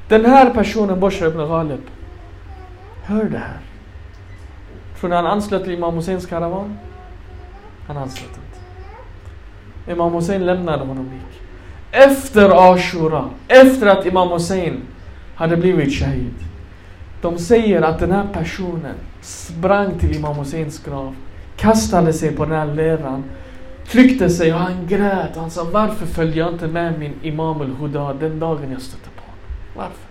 [0.09, 1.81] Den här personen, Boshra ibn Ghalib,
[3.05, 3.59] hör det här.
[5.01, 6.79] Tror ni han anslöt till Imam Husseins karavan?
[7.93, 9.93] Han anslöt inte.
[9.93, 11.43] Imam Hussein lämnade honom och gick.
[11.91, 14.81] Efter Ashura, efter att Imam Hussein
[15.35, 16.35] hade blivit shahid.
[17.21, 21.17] De säger att den här personen sprang till Imam Husseins grav,
[21.57, 23.25] kastade sig på den här leran,
[23.87, 25.37] tryckte sig och han grät.
[25.37, 29.09] Och han sa varför följde jag inte med min Imam al-Huda den dagen jag stötte
[29.17, 29.39] på honom?
[29.77, 30.07] Varför?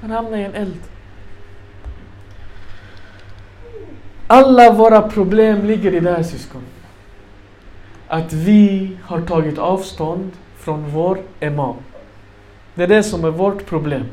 [0.00, 0.80] Han hamnade i en eld.
[4.26, 6.62] Alla våra problem ligger i det här syskon.
[8.12, 11.74] Att vi har tagit avstånd från vår imam.
[12.74, 14.04] Det är det som är vårt problem.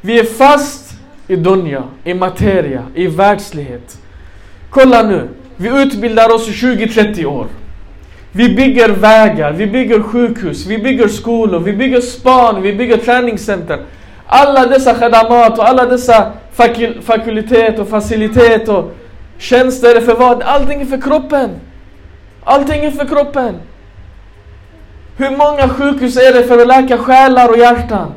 [0.00, 0.94] Vi är fast
[1.28, 3.98] i dunja, i materia, i världslighet.
[4.70, 7.46] Kolla nu, vi utbildar oss i 20-30 år.
[8.32, 13.80] Vi bygger vägar, vi bygger sjukhus, vi bygger skolor, vi bygger span, vi bygger träningscenter.
[14.26, 18.94] Alla dessa khadamat och alla dessa fakul fakultet och facilitet och
[19.38, 20.42] tjänster för vad?
[20.42, 21.50] Allting är för kroppen.
[22.48, 23.54] Allting är för kroppen.
[25.16, 28.12] Hur många sjukhus är det för att läka själar och hjärtan?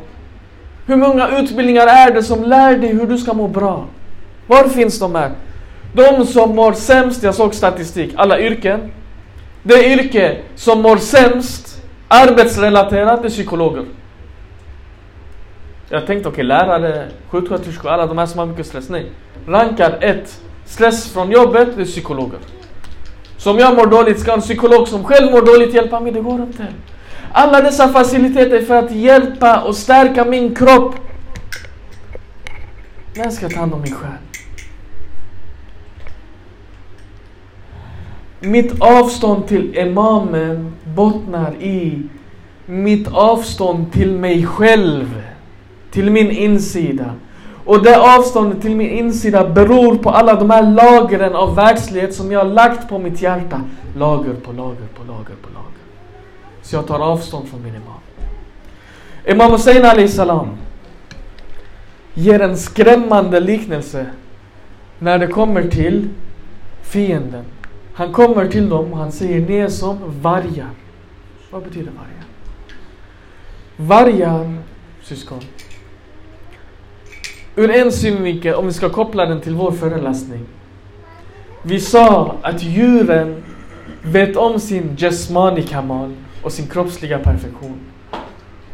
[0.86, 3.86] Hur många utbildningar är det som lär dig hur du ska må bra?
[4.48, 5.32] Var finns de här?
[5.94, 8.92] De som mår sämst, jag såg statistik, alla yrken.
[9.64, 13.86] Det yrke som mår sämst arbetsrelaterat är psykologer.
[15.90, 18.90] Jag tänkte okej, okay, lärare, sjuksköterskor, alla de här som har mycket stress.
[18.90, 19.12] Nej.
[19.48, 22.40] Rankad ett stress från jobbet, det är psykologer.
[23.40, 26.22] Så om jag mår dåligt ska en psykolog som själv mår dåligt hjälpa mig, det
[26.22, 26.68] går inte.
[27.32, 30.96] Alla dessa faciliteter för att hjälpa och stärka min kropp.
[33.16, 34.12] När ska jag ta hand om min själ?
[38.40, 42.04] Mitt avstånd till imamen bottnar i
[42.66, 45.24] mitt avstånd till mig själv.
[45.92, 47.14] Till min insida.
[47.70, 52.32] Och det avståndet till min insida beror på alla de här lagren av världslighet som
[52.32, 53.62] jag har lagt på mitt hjärta.
[53.96, 55.82] Lager på lager på lager på lager.
[56.62, 58.00] Så jag tar avstånd från min imam.
[59.26, 60.50] Imam Hussein Ali salam
[62.14, 64.06] ger en skrämmande liknelse
[65.00, 66.10] när det kommer till
[66.82, 67.44] fienden.
[67.94, 70.70] Han kommer till dem och han säger ni är som vargar.
[71.52, 72.26] Vad betyder vargar?
[73.78, 74.58] Vargar,
[75.04, 75.40] syskon.
[77.56, 80.46] Ur en synvinkel, om vi ska koppla den till vår föreläsning.
[81.64, 83.44] Vi sa att djuren
[84.04, 87.80] vet om sin jasmani kamal och sin kroppsliga perfektion.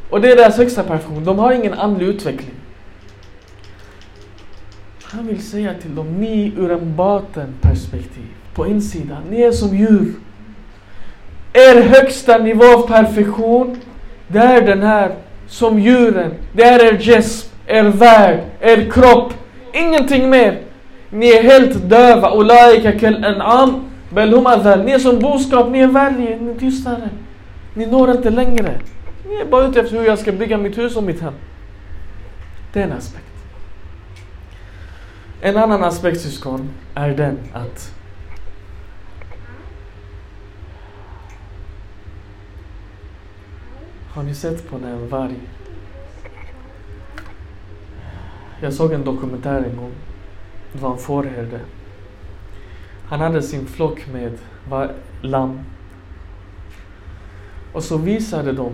[0.09, 1.23] Och det är deras högsta perfektion.
[1.23, 2.55] De har ingen andlig utveckling.
[5.03, 9.77] Han vill säga till dem, ni ur en baten perspektiv, på insidan, ni är som
[9.77, 10.13] djur.
[11.53, 13.79] Er högsta nivå av perfektion,
[14.27, 15.15] det är den här,
[15.47, 16.31] som djuren.
[16.53, 19.33] Det är er jesm, er värld, er kropp.
[19.73, 20.57] Ingenting mer.
[21.09, 22.31] Ni är helt döva.
[22.31, 24.43] Olaika kal an'am, bel hum
[24.85, 27.09] Ni är som boskap, ni är värre, ni är tystare.
[27.73, 28.79] Ni når inte längre.
[29.29, 31.33] Ni är bara ute efter hur jag ska bygga mitt hus och mitt hem.
[32.73, 33.25] Det är en aspekt.
[35.41, 37.91] En annan aspekt syskon är den att
[44.13, 45.35] Har ni sett på när en varg
[48.65, 49.91] Jag såg en dokumentär en gång.
[50.73, 51.59] Det var en fårherde.
[53.07, 54.37] Han hade sin flock med
[55.21, 55.59] lamm
[57.73, 58.71] och så visade de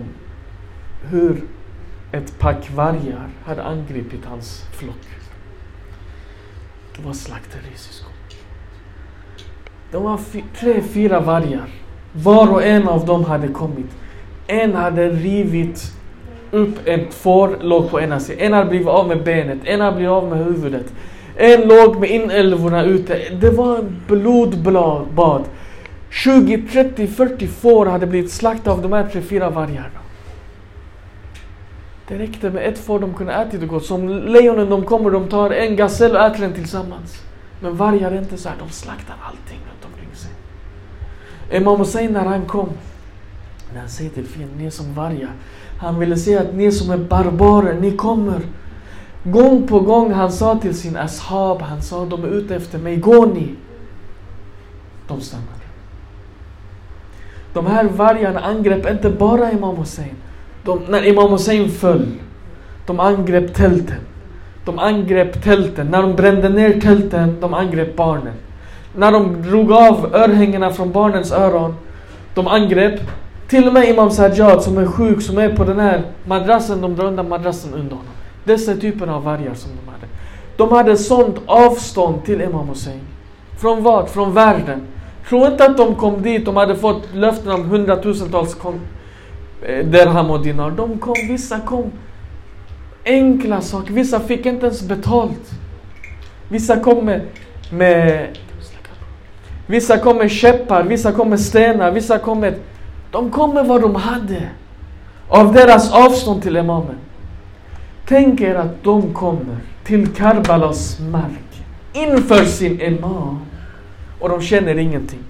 [1.02, 1.44] hur
[2.12, 5.06] ett pack vargar hade angripit hans flock.
[6.96, 8.12] Det var slakterisyskon.
[9.90, 10.20] Det var
[10.56, 11.68] tre, fyra vargar.
[12.12, 13.96] Var och en av dem hade kommit.
[14.46, 16.01] En hade rivit
[16.52, 18.46] upp ett får, låg på ena sidan.
[18.46, 20.92] En hade blivit av med benet, en hade blivit av med huvudet.
[21.36, 23.18] En låg med inälvorna ute.
[23.40, 25.44] Det var en blodbad.
[26.10, 30.02] 20, 30, 40 får hade blivit slaktade av de här tre, fyra vargarna.
[32.08, 33.84] Det räckte med ett får de kunde äta det gott.
[33.84, 37.22] Som lejonen de kommer, de tar en gasell och äter den tillsammans.
[37.60, 40.30] Men vargar är inte så här, de slaktar allting runt omkring sig.
[41.56, 42.68] Imam Hussein när han kom,
[43.72, 45.32] när han säger till fienden, ni är som vargar.
[45.82, 48.40] Han ville säga att ni som är barbarer, ni kommer.
[49.24, 52.96] Gång på gång han sa till sin ashab, han sa de är ute efter mig,
[52.96, 53.54] gå ni.
[55.08, 55.48] De stannade.
[57.52, 60.14] De här vargarna angrep inte bara Imam Hussein.
[60.64, 62.06] De, när Imam Hussein föll,
[62.86, 64.00] de angrep tälten.
[64.64, 65.86] De angrep tälten.
[65.86, 68.34] När de brände ner tälten, de angrep barnen.
[68.96, 71.74] När de drog av örhängena från barnens öron,
[72.34, 73.00] de angrep
[73.52, 76.96] till och med Imam Sajjad som är sjuk, som är på den här madrassen, de
[76.96, 78.12] drar undan madrassen under honom.
[78.44, 80.06] Dessa typer av vargar som de hade.
[80.56, 83.00] De hade sånt avstånd till Imam Hussein.
[83.60, 84.10] Från vad?
[84.10, 84.80] Från världen.
[85.28, 88.56] Tro inte att de kom dit, de hade fått löften om hundratusentals
[89.62, 90.70] eh, dirham och dinar.
[90.70, 91.92] De kom, vissa kom
[93.04, 95.50] enkla saker, vissa fick inte ens betalt.
[96.48, 97.20] Vissa kom med,
[97.72, 98.28] med
[99.66, 102.54] Vissa kom med käppar, vissa kom med stenar, vissa kom med...
[103.12, 104.48] De kom med vad de hade.
[105.28, 106.96] Av deras avstånd till imamen.
[108.08, 113.38] Tänk er att de kommer till Karbalas mark inför sin imam
[114.20, 115.22] och de känner ingenting.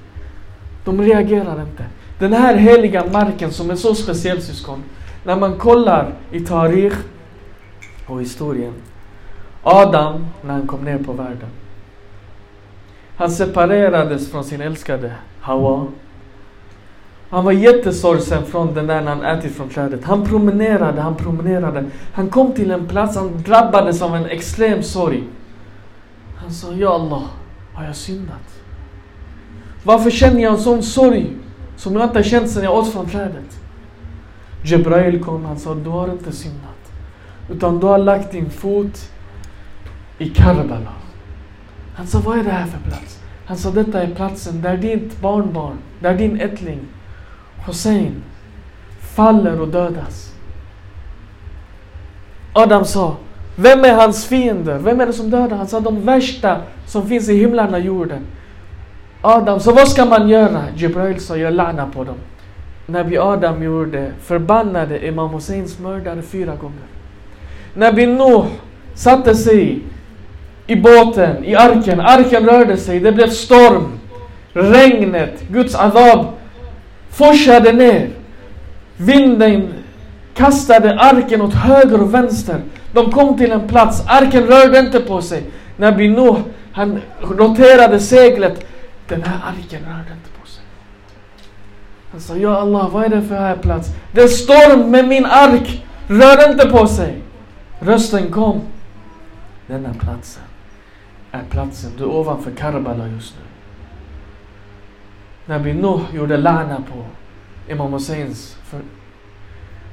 [0.85, 1.85] De reagerar inte.
[2.19, 4.83] Den här heliga marken som är så speciell syskon.
[5.25, 6.97] När man kollar i Tarikh
[8.07, 8.73] och historien.
[9.63, 11.49] Adam, när han kom ner på världen.
[13.17, 15.87] Han separerades från sin älskade Hawa.
[17.33, 20.05] Han var jättesorgsen från den där när han ätit från trädet.
[20.05, 21.85] Han promenerade, han promenerade.
[22.13, 25.25] Han kom till en plats, han drabbades av en extrem sorg.
[26.37, 27.23] Han sa, Ja Allah,
[27.75, 28.61] har jag syndat?
[29.83, 31.37] Varför känner jag en sån sorg
[31.77, 33.61] som jag inte har känt sedan jag åt från trädet?
[34.65, 36.93] Jebrail kom, han sa du har inte syndat.
[37.51, 39.11] Utan du har lagt din fot
[40.19, 40.93] i Karbala.
[41.95, 43.19] Han sa vad är det här för plats?
[43.47, 46.79] Han sa detta är platsen där ditt barnbarn, där din ättling
[47.67, 48.23] Hussein
[49.01, 50.33] faller och dödas.
[52.53, 53.17] Adam sa,
[53.57, 54.79] vem är hans fiender?
[54.79, 55.57] Vem är det som dödar?
[55.57, 58.27] Han sa de värsta som finns i himlarna och jorden.
[59.21, 60.65] Adam sa, vad ska man göra?
[60.77, 62.17] Jibrail sa, jag lana på dem.
[62.87, 66.87] Nabi Adam gjorde, förbannade Imam Husseins mördare fyra gånger.
[67.75, 68.45] Nabi Nuh
[68.95, 69.81] satte sig
[70.67, 72.01] i båten, i arken.
[72.01, 73.93] Arken rörde sig, det blev storm.
[74.53, 76.27] Regnet, Guds adab
[77.13, 78.11] forsade ner.
[78.97, 79.75] Vinden
[80.35, 82.61] kastade arken åt höger och vänster.
[82.93, 85.45] De kom till en plats, arken rörde inte på sig.
[85.77, 86.39] Nabi Nuh,
[86.73, 88.67] han roterade seglet.
[89.09, 90.65] Den här arken rörde inte på sig.
[92.11, 93.89] Han sa, Ja Allah, vad är det för här plats?
[94.13, 97.19] Det är storm med min ark, rör inte på sig.
[97.81, 98.61] Rösten kom.
[99.67, 100.43] Denna platsen
[101.33, 103.52] är platsen, du är ovanför Karbala just nu.
[105.47, 107.05] Nabi Nuh gjorde lana på
[107.73, 108.57] Imam Husseins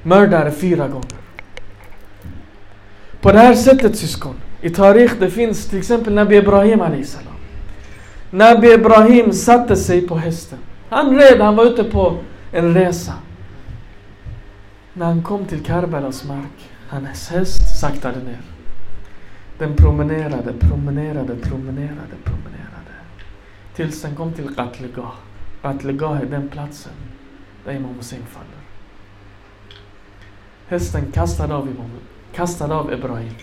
[0.04, 1.20] mördare fyra gånger.
[3.22, 7.34] På det här sättet syskon, i Tarikh det finns till exempel Nabi Ibrahim salam.
[8.32, 10.60] Nabi Ibrahim satte sig på hästen.
[10.89, 12.18] Han red, han var ute på
[12.52, 13.14] en resa.
[14.93, 18.41] När han kom till Karbalas mark, hans häst saktade ner.
[19.58, 22.93] Den promenerade, promenerade, promenerade, promenerade.
[23.76, 25.14] Tills den kom till Qatlegah.
[25.62, 26.93] Qatlegah är den platsen
[27.66, 28.60] där Imam Hussein faller.
[30.68, 31.89] Hästen kastade av Imam,
[32.34, 33.34] kastade av Ibrahim.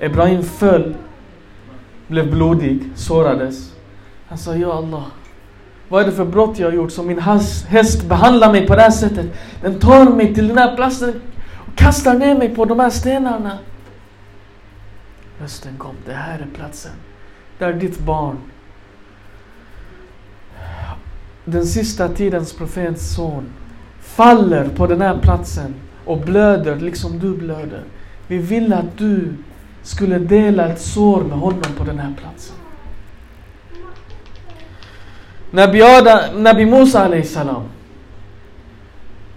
[0.00, 0.94] Ibrahim föll,
[2.06, 3.74] blev blodig, sårades.
[4.26, 5.04] Han sa, Ja Allah,
[5.88, 7.18] vad är det för brott jag har gjort som min
[7.68, 9.26] häst behandlar mig på det här sättet?
[9.62, 11.20] Den tar mig till den här platsen
[11.66, 13.58] och kastar ner mig på de här stenarna.
[15.38, 16.92] Hösten kom, det här är platsen
[17.58, 18.36] där ditt barn,
[21.44, 23.44] den sista tidens profets son,
[24.00, 25.74] faller på den här platsen
[26.04, 27.82] och blöder liksom du blöder.
[28.26, 29.34] Vi vill att du
[29.82, 32.56] skulle dela ett sår med honom på den här platsen.
[35.50, 37.62] Nabi, Adam, Nabi Musa salam.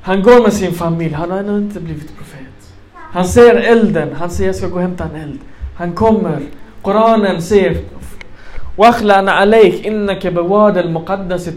[0.02, 2.74] Han går med sin familj, han har ännu inte blivit profet.
[2.96, 5.40] Han ser elden, han säger jag ska gå och hämta en eld.
[5.76, 6.42] Han kommer,
[6.82, 7.78] Koranen säger
[8.78, 11.50] Wakhlan alaik innaka bawad al-muqaddas.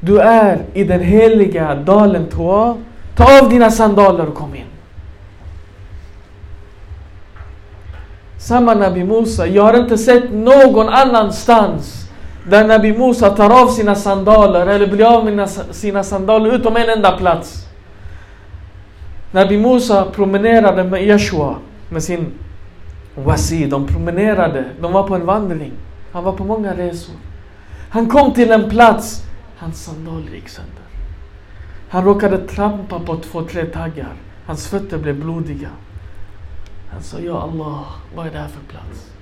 [0.00, 2.76] Du är i den heliga dalen Tawa.
[3.16, 4.64] Ta av dina sandaler och kom in.
[8.38, 12.10] Samma Nabi Musa, jag har inte sett någon annanstans
[12.48, 16.88] där Nabi Musa tar av sina sandaler eller blir av med sina sandaler utom en
[16.88, 17.66] enda plats.
[19.32, 21.56] Nabi Musa promenerade med Yeshua,
[21.88, 22.32] med sin
[23.14, 23.66] wasi.
[23.66, 25.72] De promenerade, de var på en vandring.
[26.12, 27.14] Han var på många resor.
[27.90, 29.22] Han kom till en plats,
[29.56, 30.84] hans sandaler gick sönder.
[31.88, 34.14] Han råkade trampa på två, tre taggar.
[34.46, 35.70] Hans fötter blev blodiga.
[36.92, 37.84] Han sa, Ja Allah,
[38.14, 39.12] vad är det här för plats?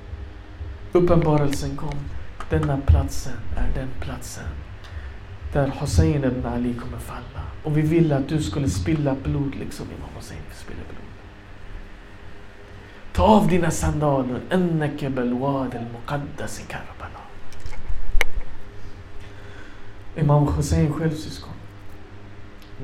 [0.93, 1.95] Uppenbarelsen kom.
[2.51, 4.45] Denna platsen är den platsen
[5.53, 7.45] där Hussein ibn Ali kommer falla.
[7.63, 10.98] Och vi ville att du skulle spilla blod liksom Imam Hussein spiller blod.
[13.19, 14.41] Ta av dina sandaler.
[15.11, 17.21] Belwad al-muqaddas i Karbala.
[20.17, 21.53] Imam Hussein själv syskon.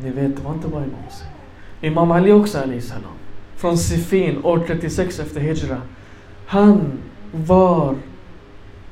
[0.02, 1.30] Ni vet, det var inte bara Imam Hussein.
[1.80, 3.12] Imam Ali också Ali salam.
[3.56, 5.80] Från Sifin år 36 efter Hijra.
[6.46, 6.98] Han
[7.32, 7.94] var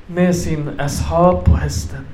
[0.07, 2.07] med sin ashab på hästen.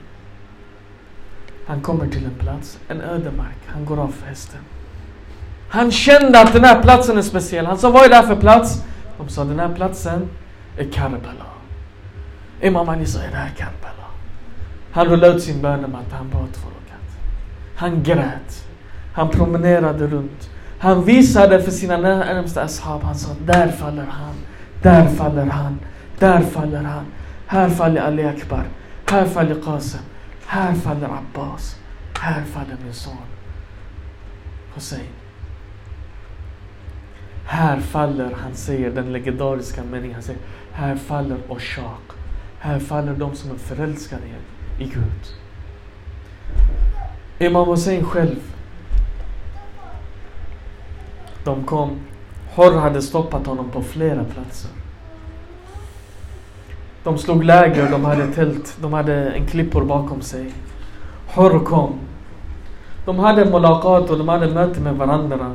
[1.66, 3.58] Han kommer till en plats, en ödemark.
[3.66, 4.60] Han går av hästen.
[5.68, 7.66] Han kände att den här platsen är speciell.
[7.66, 8.84] Han sa, vad är det här för plats?
[9.18, 10.28] De sa, den här platsen
[10.78, 11.46] är Karbala.
[12.60, 14.08] Imam Ali sa, är det här Karbala?
[14.92, 17.18] Han rullade ut sin bönematta, han bad för rakat.
[17.76, 18.68] Han grät.
[19.12, 20.50] Han promenerade runt.
[20.78, 24.34] Han visade för sina närmsta ashab, han sa, där faller han,
[24.82, 25.78] där faller han,
[26.18, 27.04] där faller han.
[27.46, 28.64] Här faller Ali Akbar,
[29.10, 30.00] här faller Qasim,
[30.46, 31.76] här faller Abbas,
[32.20, 33.16] här faller min son
[34.74, 35.17] Hussein.
[37.50, 40.40] Här faller, han säger den legendariska meningen, han säger
[40.72, 42.02] här faller Oshak.
[42.58, 44.22] Här faller de som är förälskade
[44.78, 45.34] i Gud.
[47.38, 48.36] Imam Hussein själv.
[51.44, 51.90] De kom.
[52.54, 54.70] Hor hade stoppat honom på flera platser.
[57.04, 60.52] De slog läger, de hade tält, de hade en klippor bakom sig.
[61.34, 61.92] Hor kom.
[63.04, 65.54] De hade mulakat och de hade möte med varandra.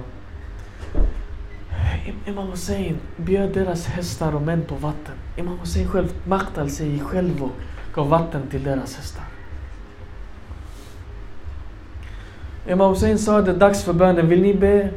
[2.26, 5.16] Imam Hussein bjöd deras hästar och män på vatten.
[5.38, 7.52] Imam Hussein själv Maktal sig själv och
[7.96, 9.24] gav vatten till deras hästar.
[12.70, 14.30] Imam Hussein sa det är dags för bönen.
[14.30, 14.90] Vill ni be?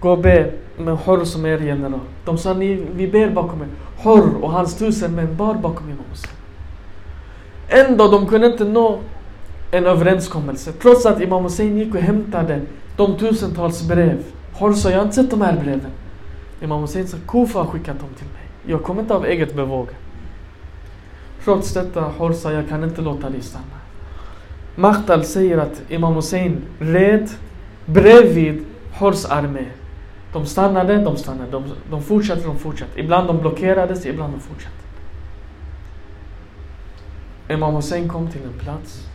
[0.00, 2.00] Gå och be med Hor som er general.
[2.24, 3.68] De sa ni, vi ber bakom er.
[4.02, 6.36] Hor och hans tusen män bar bakom Imam Hussein.
[7.68, 8.98] Ändå, de kunde inte nå
[9.70, 10.72] en överenskommelse.
[10.72, 12.60] Trots att Imam Hussein gick och hämtade
[12.96, 14.22] de tusentals brev.
[14.52, 15.90] Hor sa, jag har inte sett de här breven.
[16.62, 18.42] Imam Hussein sa, Kufa har skickat dem till mig.
[18.66, 19.88] Jag kommer inte av eget bevåg.
[21.44, 23.64] Trots detta, Horsa, jag kan inte låta dig stanna.
[24.74, 27.30] Mahtal säger att Imam Hussein red
[27.86, 29.64] bredvid Hors armé.
[30.32, 33.00] De stannade, de stannade, de, de fortsatte, de fortsatte.
[33.00, 34.76] Ibland de blockerades, ibland de fortsatte.
[37.48, 39.08] Imam Hussein kom till en plats.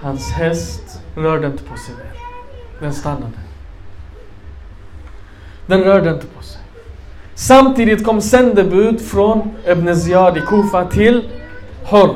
[0.00, 2.12] Hans häst rörde inte på sig mer.
[2.80, 3.47] Den stannade.
[5.68, 6.60] Den rörde inte på sig.
[7.34, 11.28] Samtidigt kom sändebud från Ibn Ziyad i Kufa till
[11.90, 12.14] Hur.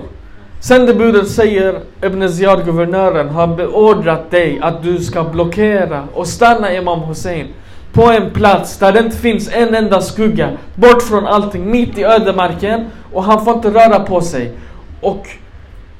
[0.61, 7.01] Sändebudet säger Ibn Ziyad, guvernören, har beordrat dig att du ska blockera och stanna Imam
[7.01, 7.47] Hussein
[7.93, 12.05] på en plats där det inte finns en enda skugga, bort från allting, mitt i
[12.05, 14.53] ödemarken och han får inte röra på sig.
[15.01, 15.27] Och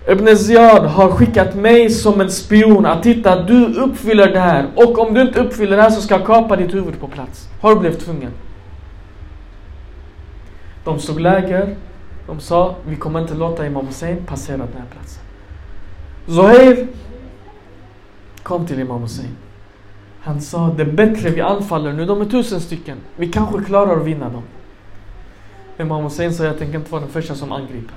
[0.09, 4.99] Ibn Ziyad har skickat mig som en spion att titta, du uppfyller det här och
[4.99, 7.49] om du inte uppfyller det här så ska jag kapa ditt huvud på plats.
[7.61, 8.31] Har du blivit tvungen?
[10.85, 11.77] De stod läger
[12.27, 15.23] de sa, vi kommer inte låta Imam Hussein passera den här platsen.
[16.27, 16.87] Zohair
[18.43, 19.37] kom till Imam Hussein.
[20.21, 22.99] Han sa, det är bättre vi anfaller nu, de är tusen stycken.
[23.17, 24.43] Vi kanske klarar att vinna dem.
[25.79, 27.97] Imam Hussein sa, jag tänker inte vara den första som angriper.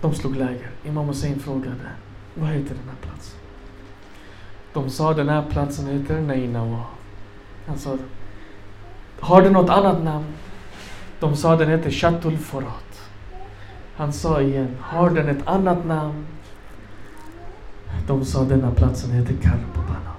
[0.00, 0.70] De slog läger.
[0.84, 1.90] Imam Hussein frågade,
[2.34, 3.38] vad heter den här platsen?
[4.72, 6.84] De sa, den här platsen heter Nainawa.
[7.66, 7.96] Han sa,
[9.20, 10.26] har du något annat namn?
[11.20, 13.10] De sa den heter Shatul Forat.
[13.96, 16.26] Han sa igen, har den ett annat namn?
[18.06, 20.14] De sa denna platsen heter Karbala.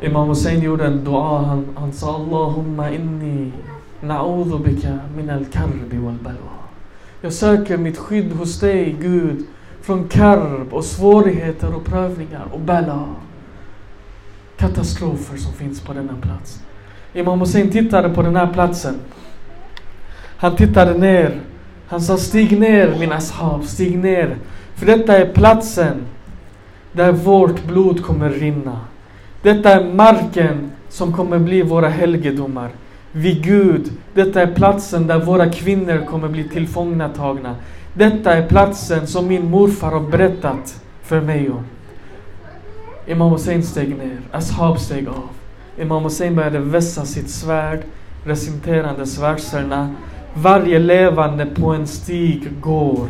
[0.00, 1.38] Imam Hussein gjorde en dua.
[1.42, 3.52] Han, han sa Allahumma inni
[4.00, 6.65] na'udhu bika min al-karbi wal balwa.
[7.26, 9.46] Jag söker mitt skydd hos dig, Gud,
[9.82, 13.04] från karb och svårigheter och prövningar och bala.
[14.56, 16.62] Katastrofer som finns på denna plats.
[17.12, 18.94] Imam Hussein tittade på den här platsen
[20.36, 21.40] han tittade ner.
[21.86, 24.36] Han sa stig ner min ashab, stig ner.
[24.74, 25.96] För detta är platsen
[26.92, 28.80] där vårt blod kommer rinna.
[29.42, 32.70] Detta är marken som kommer bli våra helgedomar.
[33.18, 37.56] Vid Gud, detta är platsen där våra kvinnor kommer bli tillfångatagna.
[37.94, 41.64] Detta är platsen som min morfar har berättat för mig om.
[43.06, 45.28] Imam Hussein steg ner, Ashab steg av.
[45.80, 47.80] Imam Hussein började vässa sitt svärd,
[48.24, 49.94] reciterande svärdserna
[50.34, 53.08] varje levande på en stig går.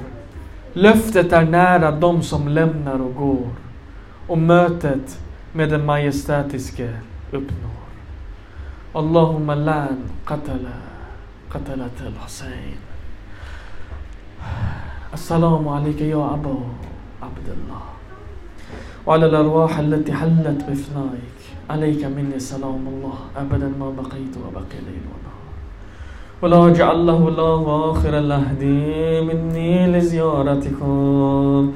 [0.73, 3.49] Löftet är nära dem som lämnar och går.
[4.27, 5.19] Och mötet
[5.53, 6.91] med den majestätiske
[7.33, 7.76] uppnår.
[8.97, 10.81] Allahumma lan qatala
[11.53, 12.81] qatalat al-Hussein.
[15.13, 16.57] السلام عليك يا أبا
[17.23, 17.83] عبد الله.
[19.07, 21.41] وعلى الأرواح التي حلت بفنائك
[21.71, 23.19] عليك مني سلام الله.
[23.37, 25.45] أبدا ما بقيت وبقي ليل ونهار.
[26.43, 28.65] ولا جعل له الله آخر العهد
[29.29, 31.73] مني لزيارتكم.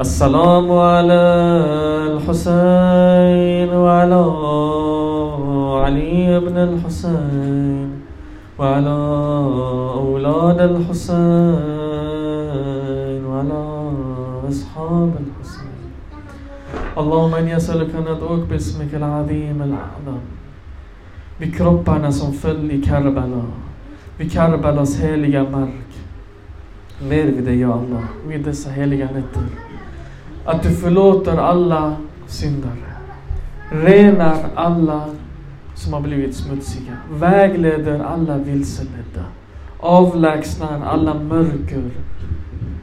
[0.00, 1.22] السلام على
[2.12, 4.22] الحسين وعلى
[5.84, 7.90] علي بن الحسين
[8.58, 8.96] وعلى
[10.02, 11.54] أولاد الحسين
[13.26, 13.60] وعلى
[14.48, 15.80] أصحاب الحسين
[16.98, 20.20] اللهم إني أسألك أن أدعوك باسمك العظيم الأعظم
[21.40, 23.44] بكropparna som föll i Karbala
[24.18, 25.90] vid Karbalas heliga mark.
[27.00, 29.63] Ber vi dig, ja Allah, vid.
[30.44, 32.94] Att du förlåter alla syndare.
[33.70, 35.08] Renar alla
[35.74, 36.96] som har blivit smutsiga.
[37.12, 39.24] Vägleder alla vilseledda.
[39.80, 41.90] Avlägsnar alla mörker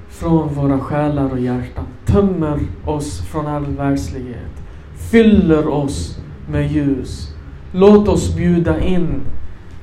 [0.09, 1.85] från våra själar och hjärtan.
[2.05, 4.63] Tömmer oss från all världslighet.
[5.11, 7.35] Fyller oss med ljus.
[7.71, 9.21] Låt oss bjuda in.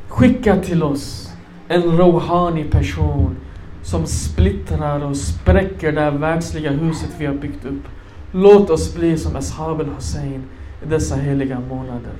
[0.08, 1.32] Skicka till oss
[1.68, 3.36] en rohani person
[3.90, 7.82] som splittrar och spräcker det världsliga huset vi har byggt upp.
[8.32, 10.42] Låt oss bli som Ashab al-Hussein
[10.82, 12.12] i dessa heliga månader.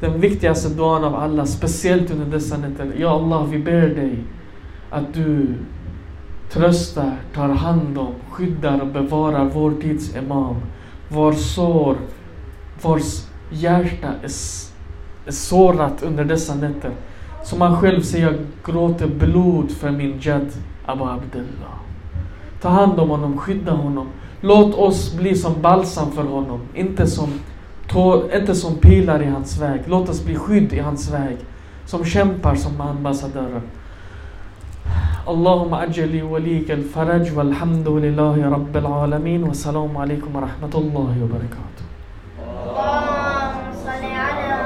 [0.00, 2.92] Den viktigaste duan av alla, speciellt under dessa nätter.
[2.98, 4.18] Ja Allah, vi ber dig
[4.90, 5.54] att du
[6.50, 10.56] tröstar, tar hand om, skyddar och bevarar vår tids Imam.
[11.08, 11.96] Vars sår,
[12.82, 14.30] vars hjärta är,
[15.26, 16.90] är sårat under dessa nätter.
[17.44, 20.52] Som han själv säger, jag gråter blod för min Jad,
[20.85, 21.79] Abu Abdullah.
[22.61, 24.07] Ta hand om honom, skydda honom.
[24.41, 27.29] Låt oss bli som balsam för honom, inte som,
[28.33, 29.81] inte som pilar i hans väg.
[29.87, 31.37] Låt oss bli skydd i hans väg,
[31.85, 33.61] som kämpar som ambassadörer.
[35.29, 41.83] اللهم أجل لي وليك الفرج والحمد لله رب العالمين والسلام عليكم ورحمة الله وبركاته
[42.69, 44.57] اللهم صل على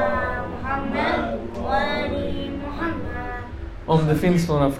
[0.53, 2.13] محمد وآل
[2.63, 3.43] محمد
[3.87, 4.69] Om det finns några